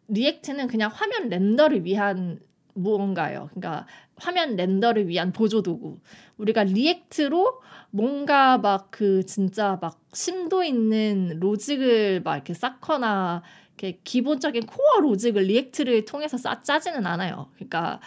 React는 0.09 0.67
그냥 0.67 0.89
화면 0.93 1.29
render를 1.29 1.85
위한 1.85 2.39
무언가요. 2.73 3.49
그러니까 3.53 3.87
화면 4.15 4.55
render를 4.55 5.07
위한 5.07 5.31
보조 5.33 5.61
도구. 5.61 5.99
우리가 6.37 6.63
React로 6.63 7.61
뭔가 7.91 8.57
막 8.57 8.89
그 8.91 9.25
진짜 9.25 9.77
막 9.81 9.99
심도 10.13 10.63
있는 10.63 11.39
logic을 11.39 12.21
막 12.23 12.35
이렇게 12.35 12.53
쌓거나 12.53 13.43
이렇게 13.77 13.99
기본적인 14.03 14.65
코어 14.65 15.01
logic을 15.01 15.43
React를 15.43 16.05
통해서 16.05 16.37
쌓, 16.37 16.61
짜지는 16.61 17.05
않아요. 17.05 17.49
그러니까 17.55 17.99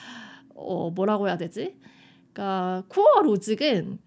어 0.54 0.90
뭐라고 0.90 1.28
해야 1.28 1.36
되지? 1.36 1.76
그러니까 2.32 2.84
코어 2.88 3.22
logic은 3.22 3.98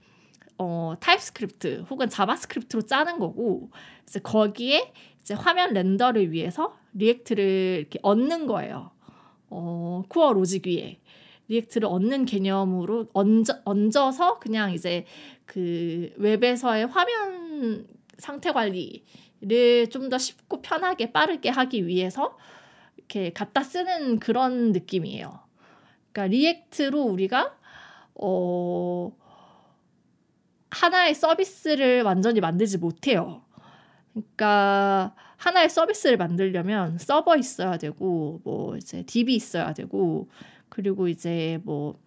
어 0.57 0.93
TypeScript 0.99 1.85
혹은 1.89 2.09
JavaScript로 2.09 2.83
짜는 2.83 3.19
거고 3.19 3.71
이제 4.07 4.19
거기에 4.19 4.93
이제 5.23 5.33
화면 5.33 5.73
render를 5.73 6.31
위해서 6.31 6.77
React를 6.93 7.77
이렇게 7.79 7.99
얹는 8.03 8.45
거예요. 8.47 8.91
어, 9.49 10.03
코어 10.09 10.33
logic 10.33 10.67
위에 10.67 10.99
React를 11.47 11.87
얹는 11.87 12.25
개념으로 12.25 13.07
얹어, 13.13 13.61
얹어서 13.65 14.39
그냥 14.39 14.73
이제 14.73 15.05
그 15.45 16.11
웹에서의 16.17 16.87
화면 16.87 17.87
상태 18.17 18.51
관리를 18.51 19.89
좀 19.91 20.09
더 20.09 20.17
쉽고 20.17 20.61
편하게 20.61 21.11
빠르게 21.11 21.49
하기 21.49 21.87
위해서 21.87 22.37
이렇게 22.97 23.31
갖다 23.33 23.63
쓰는 23.63 24.19
그런 24.19 24.71
느낌이에요. 24.71 25.39
그러니까 26.11 26.31
React로 26.31 27.01
우리가 27.01 27.57
어 28.15 29.11
하나의 30.71 31.13
서비스를 31.13 32.01
완전히 32.03 32.39
만들지 32.41 32.77
못해요. 32.77 33.42
그러니까 34.13 35.15
하나의 35.37 35.69
서비스를 35.69 36.17
만들려면 36.17 36.97
서버 36.99 37.35
있어야 37.35 37.77
되고 37.77 38.39
뭐 38.43 38.77
이제 38.77 39.03
DB 39.03 39.35
있어야 39.35 39.73
되고 39.73 40.29
그리고 40.69 41.07
이제 41.07 41.59
뭐 41.63 41.99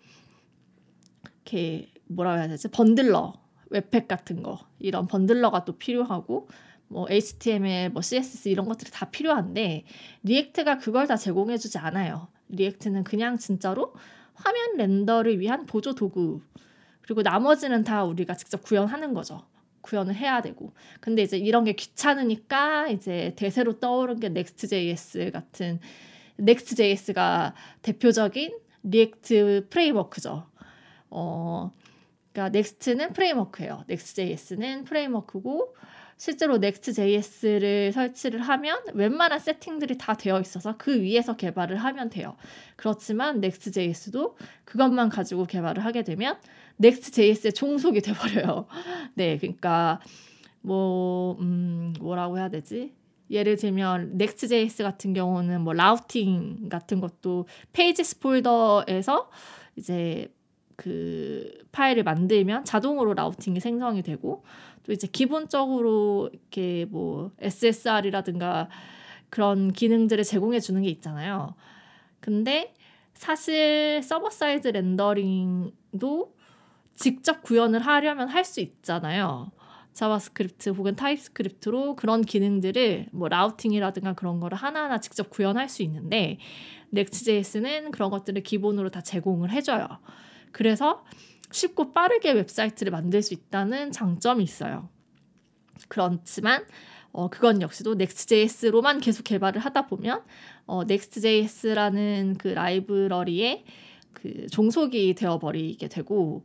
이렇게 1.25 1.91
뭐라 2.07 2.37
해야 2.37 2.49
되지 2.49 2.69
bundler 2.69 3.35
webpack 3.71 4.09
같은 4.09 4.43
거 4.43 4.61
이런 4.79 5.07
bundler가 5.07 5.65
또 5.65 5.77
필요하고 5.77 6.49
뭐 6.89 7.07
HTML, 7.11 7.91
뭐 7.91 8.01
CSS 8.01 8.49
이런 8.49 8.67
것들이 8.67 8.91
다 8.93 9.11
필요한데 9.11 9.85
React가 10.23 10.79
그걸 10.79 11.07
다 11.07 11.17
제공해주지 11.17 11.79
않아요. 11.79 12.29
React는 12.49 13.03
그냥 13.05 13.39
진짜로 13.39 13.93
화면 14.35 14.77
render를 14.77 15.41
위한 15.41 15.67
보조 15.67 15.95
도구 15.95 16.41
그리고 17.03 17.23
나머지는 17.23 17.83
다 17.83 18.05
우리가 18.05 18.35
직접 18.35 18.63
구현하는 18.63 19.15
거죠. 19.15 19.43
구현을 19.87 20.15
해야 20.15 20.43
되고. 20.43 20.73
근데 21.01 21.23
이제 21.23 21.39
이런 21.39 21.65
게 21.65 21.73
귀찮으니까 21.73 22.89
이제 22.89 23.33
대세로 23.37 23.79
떠오른 23.79 24.19
게 24.19 24.27
Next.js 24.27 25.31
같은 25.33 25.79
Next.js가 26.39 27.55
대표적인 27.83 28.59
React 28.83 29.69
framework죠. 29.71 30.47
어, 31.11 31.73
그러니까 32.33 32.59
Next는 32.59 33.13
framework예요. 33.13 33.85
Next.js는 33.89 34.85
framework고 34.85 35.75
실제로 36.19 36.57
Next.js를 36.57 37.93
설치를 37.93 38.41
하면 38.41 38.79
웬만한 38.95 39.39
세팅들이 39.39 39.99
다 39.99 40.15
되어 40.15 40.41
있어서 40.41 40.77
그 40.79 41.01
위에서 41.01 41.37
개발을 41.37 41.77
하면 41.77 42.11
돼요. 42.11 42.37
그렇지만 42.77 43.37
Next.js도 43.37 44.37
그것만 44.65 45.11
가지고 45.11 45.47
개발을 45.47 45.85
하게 45.85 46.03
되면 46.03 46.39
Next.js에 46.83 47.53
종속이 47.53 48.01
돼버려요. 48.01 48.67
네, 49.15 49.39
그러니까 49.39 50.01
뭐 50.61 51.37
음, 51.41 51.95
뭐라고 52.01 52.39
해야 52.39 52.49
되지? 52.49 52.93
예를 53.31 53.57
들면 53.57 54.13
Next.js 54.15 54.83
같은 54.83 55.15
경우는 55.15 55.63
뭐 55.63 55.73
routing 55.73 56.69
같은 56.69 57.01
것도 57.01 57.47
pages 57.73 58.21
폴더에서 58.21 59.31
이제 59.77 60.29
그 60.77 61.51
파일을 61.73 62.05
만들면 62.05 62.65
자동으로 62.65 63.15
routing이 63.15 63.61
생성이 63.61 64.03
되고 64.03 64.45
또 64.85 64.93
이제 64.93 65.07
기본적으로 65.07 66.31
이렇게 66.33 66.85
뭐 66.89 67.33
SSR이라든가 67.41 68.69
그런 69.31 69.73
기능들을 69.73 70.23
제공해 70.23 70.61
주는 70.61 70.83
게 70.83 70.89
있잖아요. 70.91 71.55
근데 72.21 72.75
사실 73.15 74.01
server 74.03 74.31
side 74.31 74.69
rendering도 74.69 76.36
직접 76.97 77.43
구현을 77.43 77.81
하려면 77.81 78.29
할 78.29 78.45
수 78.45 78.61
있잖아요. 78.61 79.53
JavaScript 79.93 80.71
혹은 80.71 80.95
TypeScript로 80.95 81.97
그런 81.97 82.23
기능들을 82.23 83.09
뭐 83.13 83.29
routing이라든가 83.29 84.13
그런 84.13 84.41
거를 84.41 84.59
하나하나 84.59 85.01
직접 85.01 85.31
구현할 85.31 85.69
수 85.71 85.83
있는데 85.83 86.39
Next.js는 86.91 87.93
그런 87.93 88.11
것들을 88.11 88.43
기본으로 88.43 88.91
다 88.91 89.01
제공을 89.01 89.51
해줘요. 89.51 89.87
그래서 90.53 91.05
쉽고 91.51 91.93
빠르게 91.93 92.33
웹사이트를 92.33 92.93
만들 92.93 93.23
수 93.23 93.33
있다는 93.33 93.91
장점이 93.91 94.45
있어요. 94.45 94.91
그렇지만 95.89 96.65
어, 97.13 97.29
그건 97.31 97.63
역시도 97.63 97.93
Next.js로만 97.93 99.01
계속 99.01 99.23
개발을 99.23 99.61
하다 99.61 99.87
보면 99.87 100.23
어, 100.67 100.83
Next.js라는 100.83 102.37
그 102.39 102.49
라이브러리에 102.49 103.65
그 104.13 104.47
종속이 104.49 105.15
되어버리게 105.15 105.89
되고 105.89 106.45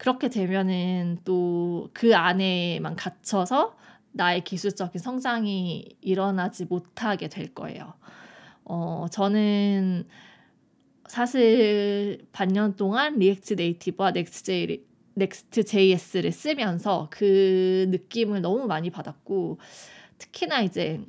그렇게 0.00 0.28
되면은 0.28 1.18
또 1.24 1.70
그 1.92 2.14
안에만 2.14 2.96
갇혀서 2.96 3.76
나의 4.12 4.42
기술적인 4.44 5.00
성장이 5.00 5.96
일어나지 6.00 6.64
못하게 6.64 7.28
될 7.28 7.54
거예요. 7.54 7.94
어, 8.64 9.06
저는 9.10 10.06
사실 11.06 12.26
반년 12.32 12.76
동안 12.76 13.18
React 13.18 13.54
Native와 13.54 14.12
Next 14.12 14.82
Next.js를 15.14 16.32
쓰면서 16.32 17.08
그 17.10 17.86
느낌을 17.90 18.40
너무 18.40 18.66
많이 18.66 18.90
받았고 18.90 19.58
특히나 20.18 20.62
이제 20.62 21.00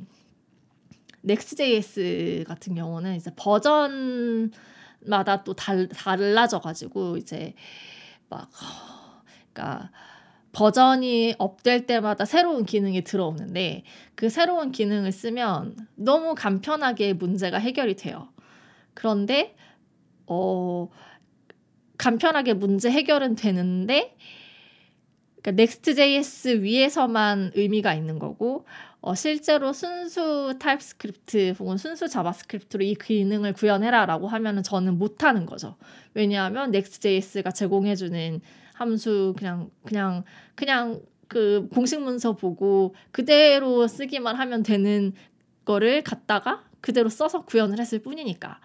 Next.js 1.22 2.46
같은 2.48 2.76
경우는 2.76 3.16
이제 3.16 3.32
버전마다 3.36 4.52
또 5.46 5.54
달, 5.54 5.88
달라져 5.88 6.60
가지고 6.60 7.18
이제 7.18 7.54
막 8.32 8.50
그러니까 9.54 9.92
버전이 10.54 11.36
업될 11.38 11.86
때마다 11.86 12.26
새로운 12.26 12.66
기능이 12.66 13.04
들어오는데 13.04 13.84
그 14.16 14.30
새로운 14.30 14.72
기능을 14.72 15.12
쓰면 15.12 15.76
너무 15.96 16.34
간편하게 16.36 17.14
문제가 17.14 17.58
해결이 17.58 17.96
돼요. 17.96 18.30
그런데 18.94 19.56
어 20.28 20.90
간편하게 21.98 22.54
문제 22.54 22.90
해결은 22.90 23.36
되는데 23.36 24.16
그러니까 25.42 25.62
Next.js 25.62 26.62
위에서만 26.62 27.52
의미가 27.56 27.94
있는 27.94 28.20
거고 28.20 28.66
어, 29.02 29.16
실제로 29.16 29.74
순수 29.74 30.56
TypeScript 30.60 31.56
혹은 31.60 31.78
순수 31.78 32.08
JavaScript로 32.08 32.84
이 32.84 32.94
기능을 32.96 33.54
구현해라라고 33.54 34.28
하면은 34.28 34.62
저는 34.62 35.00
못하는 35.00 35.46
거죠. 35.48 35.76
왜냐하면 36.14 36.70
Next.js가 36.70 37.52
제공해주는 37.52 38.42
함수 38.74 39.34
그냥 39.38 39.72
그냥 39.84 40.24
그냥 40.56 41.02
그 41.28 41.68
공식 41.74 42.00
문서 42.02 42.34
보고 42.36 42.94
그대로 43.12 43.88
쓰기만 43.88 44.36
하면 44.36 44.62
되는 44.64 45.14
거를 45.66 46.04
갖다가 46.04 46.64
그대로 46.80 47.10
써서 47.10 47.46
구현을 47.46 47.80
했을 47.80 48.00
뿐이니까. 48.00 48.60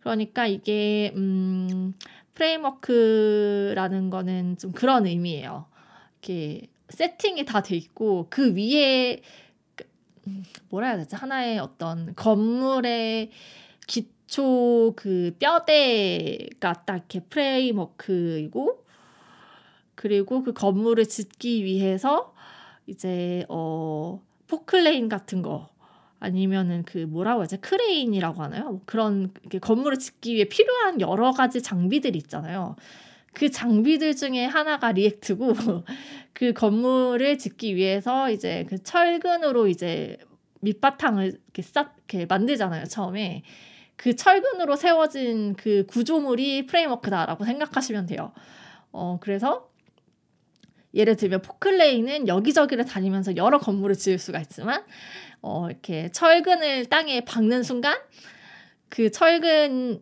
그러니까 0.00 0.46
이게 0.46 1.12
음 1.16 1.94
프레임워크라는 2.34 4.10
거는 4.10 4.58
좀 4.58 4.72
그런 4.72 5.06
의미예요. 5.06 5.66
이렇게 6.22 6.68
세팅이 6.90 7.44
다 7.46 7.62
돼 7.62 7.76
있고 7.76 8.28
그 8.30 8.54
위에 8.54 9.22
뭐라 10.68 10.88
해야 10.88 10.96
되지? 10.98 11.16
하나의 11.16 11.58
어떤 11.58 12.14
건물의 12.14 13.30
기초 13.86 14.92
그 14.96 15.34
뼈대가 15.38 16.72
딱 16.84 16.96
이렇게 16.96 17.20
framework이고 17.20 18.84
그리고 19.94 20.42
그 20.42 20.52
건물을 20.52 21.06
짓기 21.06 21.64
위해서 21.64 22.34
이제 22.86 23.44
어 23.48 24.22
포클레인 24.46 25.08
같은 25.08 25.42
거 25.42 25.68
아니면은 26.18 26.84
그 26.84 26.98
뭐라고 26.98 27.42
하지 27.42 27.56
크레인이라고 27.58 28.42
하나요? 28.42 28.64
뭐 28.64 28.80
그런 28.86 29.32
건물을 29.60 29.98
짓기 29.98 30.34
위해 30.34 30.44
필요한 30.44 31.00
여러 31.00 31.32
가지 31.32 31.62
장비들이 31.62 32.18
있잖아요. 32.18 32.76
그 33.36 33.50
장비들 33.50 34.16
중에 34.16 34.46
하나가 34.46 34.92
React고 34.92 35.52
그 36.32 36.54
건물을 36.54 37.36
짓기 37.36 37.76
위해서 37.76 38.30
이제 38.30 38.64
그 38.66 38.82
철근으로 38.82 39.68
이제 39.68 40.16
밑바탕을 40.60 41.38
이렇게 41.44 41.60
싹 41.60 41.96
이렇게 41.98 42.24
만들잖아요 42.24 42.86
처음에 42.86 43.42
그 43.96 44.16
철근으로 44.16 44.74
세워진 44.76 45.54
그 45.54 45.84
구조물이 45.84 46.64
프레임워크다라고 46.64 47.44
생각하시면 47.44 48.06
돼요. 48.06 48.32
어 48.90 49.18
그래서 49.20 49.68
예를 50.94 51.16
들면 51.16 51.42
포클레이는 51.42 52.28
여기저기를 52.28 52.86
다니면서 52.86 53.36
여러 53.36 53.58
건물을 53.58 53.96
지을 53.96 54.18
수가 54.18 54.40
있지만 54.40 54.82
어 55.42 55.68
이렇게 55.68 56.08
철근을 56.10 56.86
땅에 56.86 57.20
박는 57.20 57.62
순간 57.62 57.98
그 58.88 59.10
철근 59.10 60.00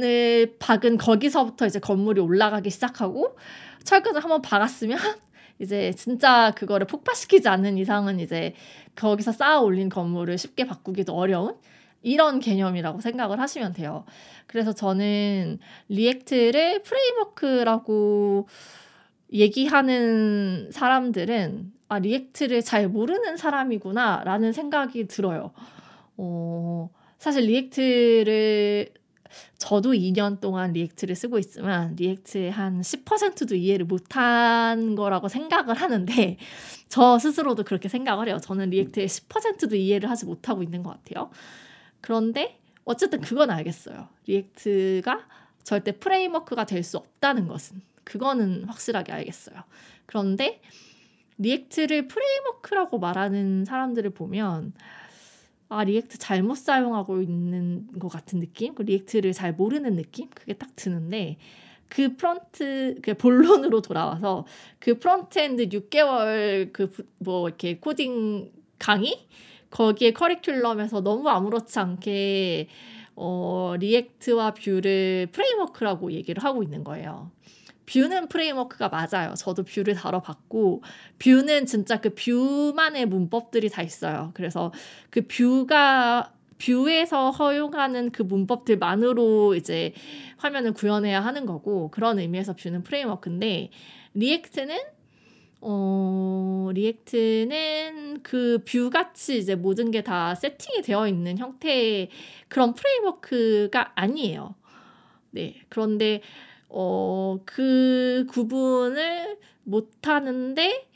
을 0.00 0.56
박은 0.58 0.96
거기서부터 0.96 1.66
이제 1.66 1.78
건물이 1.78 2.20
올라가기 2.20 2.70
시작하고 2.70 3.36
철근을 3.84 4.22
한번 4.22 4.40
박았으면 4.40 4.98
이제 5.58 5.92
진짜 5.92 6.52
그거를 6.52 6.86
폭파시키지 6.86 7.48
않는 7.48 7.76
이상은 7.76 8.18
이제 8.18 8.54
거기서 8.96 9.32
쌓아 9.32 9.60
올린 9.60 9.88
건물을 9.88 10.38
쉽게 10.38 10.64
바꾸기도 10.64 11.14
어려운 11.14 11.56
이런 12.02 12.40
개념이라고 12.40 13.00
생각을 13.00 13.40
하시면 13.40 13.74
돼요. 13.74 14.04
그래서 14.46 14.72
저는 14.72 15.58
React를 15.88 16.82
framework라고 16.82 18.48
얘기하는 19.32 20.70
사람들은 20.72 21.72
아, 21.88 21.98
React를 21.98 22.62
잘 22.62 22.88
모르는 22.88 23.36
사람이구나 23.36 24.22
라는 24.24 24.52
생각이 24.52 25.08
들어요. 25.08 25.52
어, 26.16 26.88
사실 27.18 27.44
React를 27.44 28.99
저도 29.60 29.92
2년 29.92 30.40
동안 30.40 30.72
React를 30.72 31.14
쓰고 31.14 31.38
있지만 31.38 31.94
React의 31.94 32.50
한 32.50 32.80
10%도 32.80 33.54
이해를 33.54 33.84
못한 33.84 34.94
거라고 34.96 35.28
생각을 35.28 35.74
하는데 35.74 36.38
저 36.88 37.18
스스로도 37.18 37.64
그렇게 37.64 37.88
생각을 37.90 38.26
해요. 38.28 38.38
저는 38.42 38.70
React의 38.70 39.06
10%도 39.06 39.76
이해를 39.76 40.08
하지 40.08 40.24
못하고 40.24 40.62
있는 40.62 40.82
것 40.82 40.90
같아요. 40.90 41.30
그런데 42.00 42.58
어쨌든 42.86 43.20
그건 43.20 43.50
알겠어요. 43.50 44.08
React가 44.26 45.26
절대 45.62 45.92
framework가 45.92 46.64
될 46.64 46.82
수 46.82 46.96
없다는 46.96 47.46
것은 47.46 47.82
그거는 48.04 48.64
확실하게 48.64 49.12
알겠어요. 49.12 49.56
그런데 50.06 50.62
React를 51.36 52.08
framework라고 52.08 52.98
말하는 52.98 53.66
사람들을 53.66 54.10
보면 54.10 54.72
아 55.70 55.84
React 55.84 56.18
잘못 56.18 56.56
사용하고 56.58 57.22
있는 57.22 57.86
것 58.00 58.08
같은 58.08 58.40
느낌, 58.40 58.74
그 58.74 58.82
React를 58.82 59.32
잘 59.32 59.54
모르는 59.54 59.94
느낌? 59.96 60.28
그게 60.30 60.52
딱 60.54 60.74
드는데 60.76 61.38
그 61.88 62.16
front 62.16 62.96
그 63.02 63.14
본론으로 63.14 63.80
돌아와서 63.82 64.46
그 64.80 64.98
frontend 64.98 65.68
6개월 65.70 66.72
그 66.72 66.90
뭐 67.18 67.48
이렇게 67.48 67.78
코딩 67.78 68.52
강의? 68.78 69.26
거기에 69.70 70.12
커리큘럼에서 70.12 71.02
너무 71.02 71.28
아무렇지 71.28 71.78
않게 71.78 72.68
어 73.16 73.74
React와 73.78 74.54
Vue를 74.54 75.28
framework라고 75.32 76.12
얘기를 76.12 76.42
하고 76.44 76.62
있는 76.64 76.82
거예요. 76.84 77.30
뷰는 77.92 78.28
프레임워크가 78.28 78.88
맞아요. 78.88 79.34
저도 79.34 79.64
뷰를 79.64 79.94
다뤄봤고 79.94 80.82
뷰는 81.18 81.66
진짜 81.66 82.00
그 82.00 82.14
뷰만의 82.14 83.06
문법들이 83.06 83.68
다 83.68 83.82
있어요. 83.82 84.30
그래서 84.34 84.72
그 85.10 85.22
Vue가 85.26 86.32
Vue에서 86.58 87.30
허용하는 87.30 88.10
그 88.12 88.22
문법들만으로 88.22 89.54
이제 89.54 89.94
화면을 90.36 90.72
구현해야 90.74 91.20
하는 91.24 91.46
거고 91.46 91.90
그런 91.90 92.18
의미에서 92.18 92.54
뷰는 92.54 92.82
프레임워크인데 92.84 93.70
리액트는 94.14 94.78
어, 95.62 96.70
리액트는 96.72 98.22
그 98.22 98.58
뷰 98.64 98.90
같이 98.90 99.38
이제 99.38 99.54
모든 99.54 99.90
게 99.90 100.02
다 100.02 100.34
세팅이 100.34 100.82
되어 100.82 101.06
있는 101.08 101.38
형태의 101.38 102.08
그런 102.48 102.74
framework가 102.74 103.92
아니에요. 103.94 104.54
네. 105.32 105.60
그런데 105.68 106.22
어, 106.70 107.38
그 107.44 108.26
구분을 108.30 109.38
못 109.64 109.90
하는데 110.06 110.86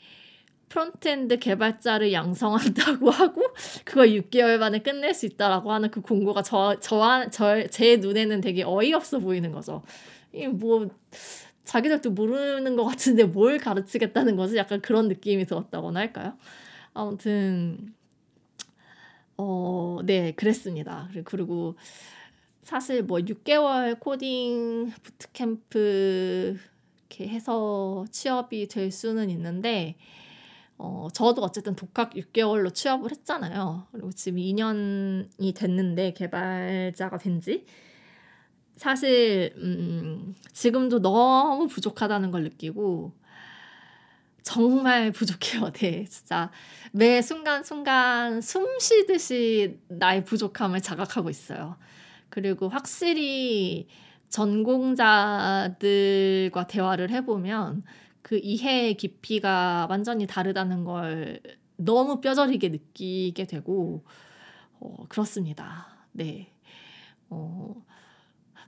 frontend 0.69 1.39
개발자를 1.39 2.11
양성한다고 2.11 3.09
하고 3.11 3.41
그걸 3.83 4.09
6개월 4.09 4.57
만에 4.57 4.79
끝낼 4.79 5.13
수 5.13 5.25
있다라고 5.25 5.71
하는 5.71 5.91
그 5.91 6.01
공고가 6.01 6.41
저, 6.41 6.77
저, 6.81 7.29
저, 7.31 7.67
제 7.67 7.97
눈에는 7.97 8.41
되게 8.41 8.63
어이없어 8.63 9.19
보이는 9.19 9.51
거죠. 9.51 9.83
이뭐 10.33 10.89
자기들도 11.63 12.11
모르는 12.11 12.75
것 12.75 12.85
같은데 12.85 13.23
뭘 13.23 13.57
가르치겠다는 13.57 14.35
거지? 14.35 14.57
약간 14.57 14.81
그런 14.81 15.07
느낌이 15.07 15.45
들었다고나 15.45 15.99
할까요? 15.99 16.33
아무튼 16.93 17.93
어, 19.37 19.99
네, 20.03 20.31
그랬습니다. 20.33 21.09
그리고 21.25 21.75
사실 22.65 23.03
뭐 23.03 23.19
6개월 23.19 23.99
코딩 23.99 24.91
부트캠프 25.03 26.57
이렇게 26.97 27.27
해서 27.27 28.05
취업이 28.09 28.67
될 28.67 28.91
수는 28.91 29.29
있는데 29.29 29.95
어, 30.79 31.07
저도 31.13 31.43
어쨌든 31.43 31.75
독학 31.75 32.15
6개월로 32.15 32.73
취업을 32.73 33.11
했잖아요. 33.11 33.85
그리고 33.91 34.11
지금 34.11 34.39
2년이 34.39 35.53
됐는데 35.55 36.13
개발자가 36.13 37.19
된 37.19 37.39
지. 37.39 37.65
사실, 38.75 39.53
음, 39.57 40.35
지금도 40.51 41.01
너무 41.01 41.67
부족하다는 41.67 42.31
걸 42.31 42.43
느끼고, 42.43 43.13
정말 44.43 45.13
부족해요. 45.13 45.71
네, 45.79 46.03
진짜. 46.09 46.51
매 46.91 47.21
순간순간 47.21 48.41
숨 48.41 48.79
쉬듯이 48.79 49.79
나의 49.87 50.25
부족함을 50.25 50.81
자각하고 50.81 51.29
있어요. 51.29 51.77
그리고 52.29 52.69
확실히 52.69 53.87
전공자들과 54.29 55.77
대화를 56.67 57.09
해보면 57.11 57.83
그 58.21 58.39
이해의 58.41 58.95
깊이가 58.97 59.87
완전히 59.89 60.25
다르다는 60.27 60.83
걸 60.83 61.39
너무 61.77 62.21
뼈저리게 62.21 62.69
느끼게 62.69 63.45
되고, 63.45 64.03
어, 64.79 65.05
그렇습니다. 65.09 65.87
네. 66.11 66.53
어, 67.29 67.75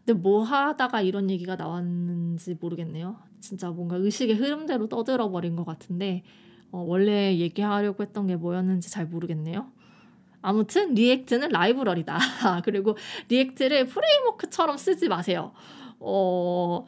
근데 0.05 0.13
뭐 0.19 0.43
하다가 0.43 1.01
이런 1.01 1.29
얘기가 1.29 1.55
나왔는지 1.55 2.55
모르겠네요. 2.59 3.17
진짜 3.41 3.69
뭔가 3.71 3.97
의식의 3.97 4.35
흐름대로 4.37 4.87
떠들어 4.89 5.29
버린 5.29 5.55
것 5.55 5.65
같은데, 5.65 6.23
어, 6.71 6.79
원래 6.79 7.37
얘기하려고 7.37 8.03
했던 8.03 8.27
게 8.27 8.35
뭐였는지 8.35 8.89
잘 8.89 9.05
모르겠네요. 9.07 9.71
아무튼 10.47 10.93
React는 10.93 11.49
라이브러리다. 11.49 12.17
그리고 12.63 12.95
React를 13.27 13.85
framework처럼 13.87 14.77
쓰지 14.77 15.09
마세요. 15.09 15.51
어, 15.99 16.85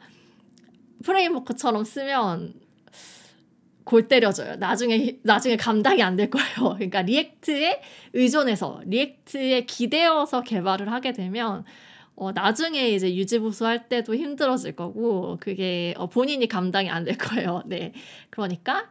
framework처럼 1.04 1.84
쓰면 1.84 2.54
골 3.84 4.08
때려져요. 4.08 4.56
나중에 4.56 5.18
나중에 5.24 5.56
감당이 5.58 6.02
안 6.02 6.16
될 6.16 6.30
거예요. 6.30 6.74
그러니까 6.76 7.02
React에 7.02 7.82
의존해서 8.14 8.80
React에 8.86 9.66
기대어서 9.66 10.42
개발을 10.42 10.90
하게 10.90 11.12
되면 11.12 11.64
어, 12.16 12.32
나중에 12.32 12.88
이제 12.90 13.14
유지보수 13.14 13.66
할 13.66 13.88
때도 13.90 14.14
힘들어질 14.14 14.74
거고 14.76 15.36
그게 15.40 15.92
어, 15.98 16.06
본인이 16.08 16.48
감당이 16.48 16.88
안 16.88 17.04
될 17.04 17.18
거예요. 17.18 17.62
네, 17.66 17.92
그러니까 18.30 18.88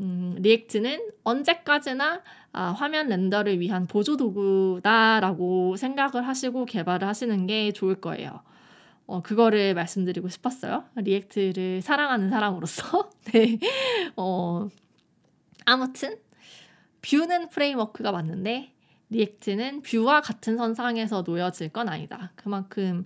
음, 0.00 0.36
React는 0.38 1.10
언제까지나 1.24 2.22
아, 2.52 2.72
화면 2.72 3.08
render를 3.08 3.60
위한 3.60 3.86
보조 3.86 4.16
도구다라고 4.16 5.76
생각을 5.76 6.26
하시고 6.26 6.66
개발을 6.66 7.08
하시는 7.08 7.46
게 7.46 7.72
좋을 7.72 7.96
거예요. 8.00 8.40
어, 9.06 9.22
그거를 9.22 9.74
말씀드리고 9.74 10.28
싶었어요. 10.28 10.84
React를 10.96 11.82
사랑하는 11.82 12.30
사람으로서. 12.30 13.10
네. 13.32 13.58
어, 14.16 14.68
아무튼, 15.64 16.16
뷰는 17.02 17.48
프레임워크가 17.48 18.12
맞는데, 18.12 18.72
리액트는 19.10 19.82
뷰와 19.82 20.20
같은 20.20 20.56
선상에서 20.56 21.22
놓여질 21.26 21.70
건 21.70 21.88
아니다. 21.88 22.32
그만큼 22.36 23.04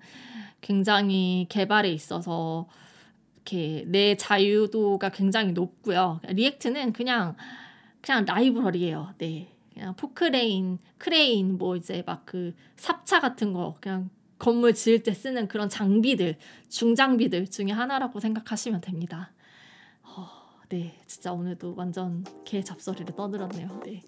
굉장히 0.61 1.46
개발에 1.48 1.90
있어서 1.90 2.68
이렇게 3.37 3.85
내 3.87 4.16
자유도가 4.16 5.11
굉장히 5.11 5.52
높고요. 5.52 6.20
리액트는 6.28 6.92
그냥 6.92 7.37
그냥 8.06 8.24
라이브러리예요. 8.24 9.14
네. 9.18 9.52
그냥 9.74 9.96
포크레인, 9.96 10.78
크레인, 10.96 11.58
뭐 11.58 11.74
이제 11.74 12.04
막 12.06 12.24
그 12.24 12.54
삽차 12.76 13.18
같은 13.20 13.52
거 13.52 13.74
그냥 13.80 14.10
건물 14.38 14.74
지을 14.74 15.02
때 15.02 15.12
쓰는 15.12 15.48
그런 15.48 15.68
장비들, 15.68 16.36
중장비들 16.68 17.48
중에 17.48 17.72
하나라고 17.72 18.20
생각하시면 18.20 18.80
됩니다. 18.80 19.32
어, 20.04 20.28
네, 20.68 21.02
진짜 21.06 21.32
오늘도 21.32 21.74
완전 21.76 22.24
개 22.44 22.62
잡소리를 22.62 23.16
떠들었네요. 23.16 23.80
네. 23.84 24.02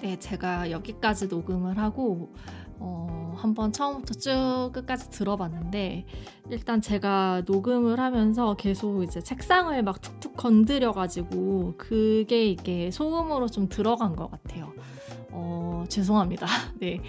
네, 0.00 0.18
제가 0.18 0.70
여기까지 0.70 1.28
녹음을 1.28 1.78
하고 1.78 2.34
어, 2.84 3.32
한번 3.36 3.72
처음부터 3.72 4.14
쭉 4.18 4.70
끝까지 4.72 5.10
들어봤는데 5.10 6.04
일단 6.50 6.80
제가 6.80 7.42
녹음을 7.46 8.00
하면서 8.00 8.54
계속 8.54 9.04
이제 9.04 9.20
책상을 9.20 9.80
막 9.84 10.00
툭툭 10.00 10.36
건드려 10.36 10.92
가지고 10.92 11.74
그게 11.78 12.44
이게 12.46 12.90
소음으로 12.90 13.48
좀 13.48 13.68
들어간 13.68 14.16
것 14.16 14.30
같아요. 14.30 14.72
어, 15.30 15.84
죄송합니다. 15.88 16.46
네. 16.80 17.00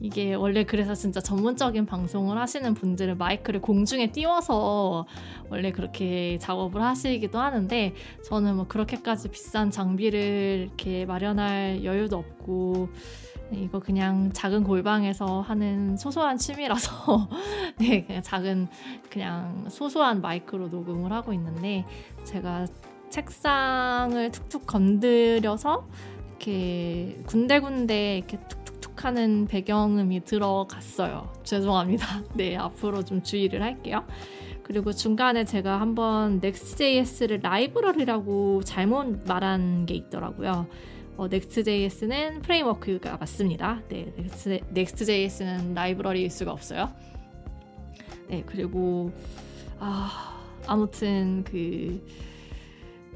이게 0.00 0.34
원래 0.34 0.64
그래서 0.64 0.94
진짜 0.94 1.20
전문적인 1.20 1.86
방송을 1.86 2.36
하시는 2.36 2.74
분들은 2.74 3.16
마이크를 3.16 3.60
공중에 3.60 4.12
띄워서 4.12 5.06
원래 5.48 5.72
그렇게 5.72 6.36
작업을 6.38 6.82
하시기도 6.82 7.38
하는데 7.38 7.94
저는 8.24 8.56
뭐 8.56 8.66
그렇게까지 8.66 9.30
비싼 9.30 9.70
장비를 9.70 10.66
이렇게 10.66 11.06
마련할 11.06 11.84
여유도 11.84 12.18
없고 12.18 12.90
이거 13.52 13.80
그냥 13.80 14.32
작은 14.32 14.64
골방에서 14.64 15.40
하는 15.40 15.96
소소한 15.96 16.38
취미라서 16.38 17.28
네 17.80 18.04
그냥 18.04 18.22
작은 18.22 18.68
그냥 19.10 19.64
소소한 19.68 20.20
마이크로 20.20 20.68
녹음을 20.68 21.12
하고 21.12 21.32
있는데 21.32 21.84
제가 22.24 22.66
책상을 23.10 24.30
툭툭 24.30 24.66
건드려서 24.66 25.86
이렇게 26.28 27.20
군데군데 27.26 28.18
이렇게 28.18 28.38
툭툭툭 28.48 29.04
하는 29.04 29.46
배경음이 29.46 30.24
들어갔어요. 30.24 31.32
죄송합니다. 31.42 32.22
네 32.34 32.56
앞으로 32.56 33.04
좀 33.04 33.22
주의를 33.22 33.62
할게요. 33.62 34.04
그리고 34.62 34.92
중간에 34.92 35.44
제가 35.44 35.80
한번 35.80 36.40
Next.js를 36.42 37.40
라이브러리라고 37.42 38.62
잘못 38.62 39.26
말한 39.26 39.86
게 39.86 39.94
있더라고요. 39.94 40.68
어, 41.20 41.26
Next.js는 41.26 42.40
프레임워크가 42.40 43.18
맞습니다. 43.18 43.82
네, 43.90 44.10
Next, 44.74 45.04
j 45.04 45.24
s 45.24 45.42
는 45.42 45.74
라이브러리일 45.74 46.30
수가 46.30 46.50
없어요. 46.50 46.88
네, 48.26 48.42
그리고 48.46 49.12
아, 49.78 50.40
아무튼 50.66 51.44
그 51.44 52.02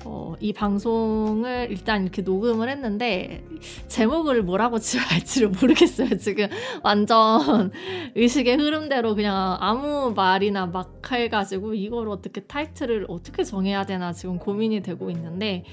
어, 0.04 0.34
이 0.38 0.52
방송을 0.52 1.68
일단 1.70 2.02
이렇게 2.02 2.20
녹음을 2.20 2.68
했는데 2.68 3.42
제목을 3.88 4.42
뭐라고 4.42 4.78
지어야 4.80 5.06
할지를 5.06 5.48
모르겠어요. 5.48 6.18
지금 6.18 6.48
완전 6.82 7.72
의식의 8.16 8.56
흐름대로 8.56 9.14
그냥 9.14 9.56
아무 9.60 10.12
말이나 10.14 10.66
막 10.66 11.10
해가지고 11.10 11.72
이걸 11.72 12.10
어떻게 12.10 12.42
타이틀을 12.42 13.06
어떻게 13.08 13.44
정해야 13.44 13.86
되나 13.86 14.12
지금 14.12 14.38
고민이 14.38 14.82
되고 14.82 15.10
있는데 15.10 15.64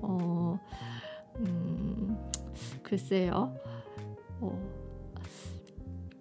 어, 0.00 0.60
음, 1.38 2.18
글쎄요. 2.82 3.54
어, 4.40 4.58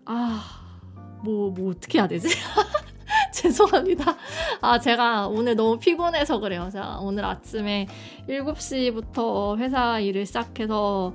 아, 0.06 0.80
뭐, 1.24 1.52
뭐 1.52 1.72
어떻게 1.72 2.00
해야 2.00 2.08
되지? 2.08 2.28
죄송합니다. 3.34 4.16
아, 4.62 4.80
제가 4.80 5.28
오늘 5.28 5.56
너무 5.56 5.80
피곤해서 5.80 6.40
그래요. 6.40 6.70
자, 6.72 6.98
오늘 7.02 7.26
아침에 7.26 7.88
7시부터 8.28 9.58
회사 9.58 10.00
일을 10.00 10.26
시작해서 10.26 11.14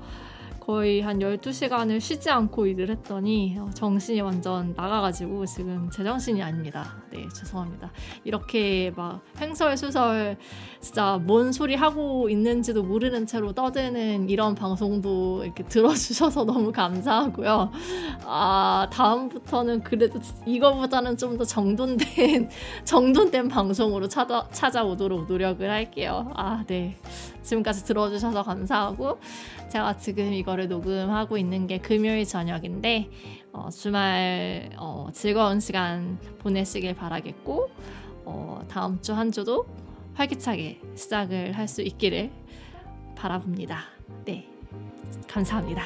거의 0.67 1.01
한 1.01 1.21
12시간을 1.21 2.01
쉬지 2.01 2.29
않고 2.29 2.67
일을 2.67 2.91
했더니 2.91 3.57
어, 3.59 3.71
정신이 3.73 4.21
완전 4.21 4.75
나가가지고 4.77 5.47
지금 5.47 5.89
제정신이 5.91 6.43
아닙니다. 6.43 6.97
네, 7.13 7.25
죄송합니다. 7.33 7.93
이렇게 8.25 8.93
막 8.97 9.23
횡설수설 9.41 10.37
진짜 10.81 11.21
뭔 11.23 11.53
소리 11.53 11.77
하고 11.77 12.29
있는지도 12.29 12.83
모르는 12.83 13.27
채로 13.27 13.53
떠드는 13.53 14.29
이런 14.29 14.57
방송도 14.57 15.45
이렇게 15.45 15.63
들어주셔서 15.65 16.43
너무 16.47 16.73
감사하고요. 16.73 17.71
아, 18.25 18.89
다음부터는 18.93 19.85
그래도 19.85 20.19
이거보다는 20.45 21.17
좀 21.17 21.37
더 21.37 21.45
정돈된, 21.45 22.49
정돈된 22.85 23.49
방송으로 23.49 24.09
찾아, 24.09 24.49
찾아오도록 24.51 25.27
노력을 25.29 25.69
할게요. 25.69 26.33
아, 26.35 26.65
네. 26.67 26.97
지금까지 27.47 27.85
들어주셔서 27.85 28.43
감사하고 28.43 29.19
제가 29.71 29.97
지금 29.97 30.33
이거를 30.33 30.69
녹음하고 30.69 31.39
있는 31.39 31.67
게 31.67 31.79
금요일 31.79 32.25
저녁인데 32.27 33.09
어, 33.53 33.71
주말 33.71 34.71
어, 34.77 35.09
즐거운 35.13 35.61
시간 35.61 36.19
보내시길 36.39 36.95
바라겠고 36.95 37.71
어, 38.25 38.61
다음 38.69 39.01
주 39.01 39.13
한 39.15 39.31
주도 39.33 39.67
활기차게 40.15 40.81
시작을 40.95 41.53
할 41.53 41.69
수 41.69 41.83
있기를 41.83 42.31
바라봅니다. 43.17 43.81
네, 44.25 44.47
감사합니다. 45.29 45.83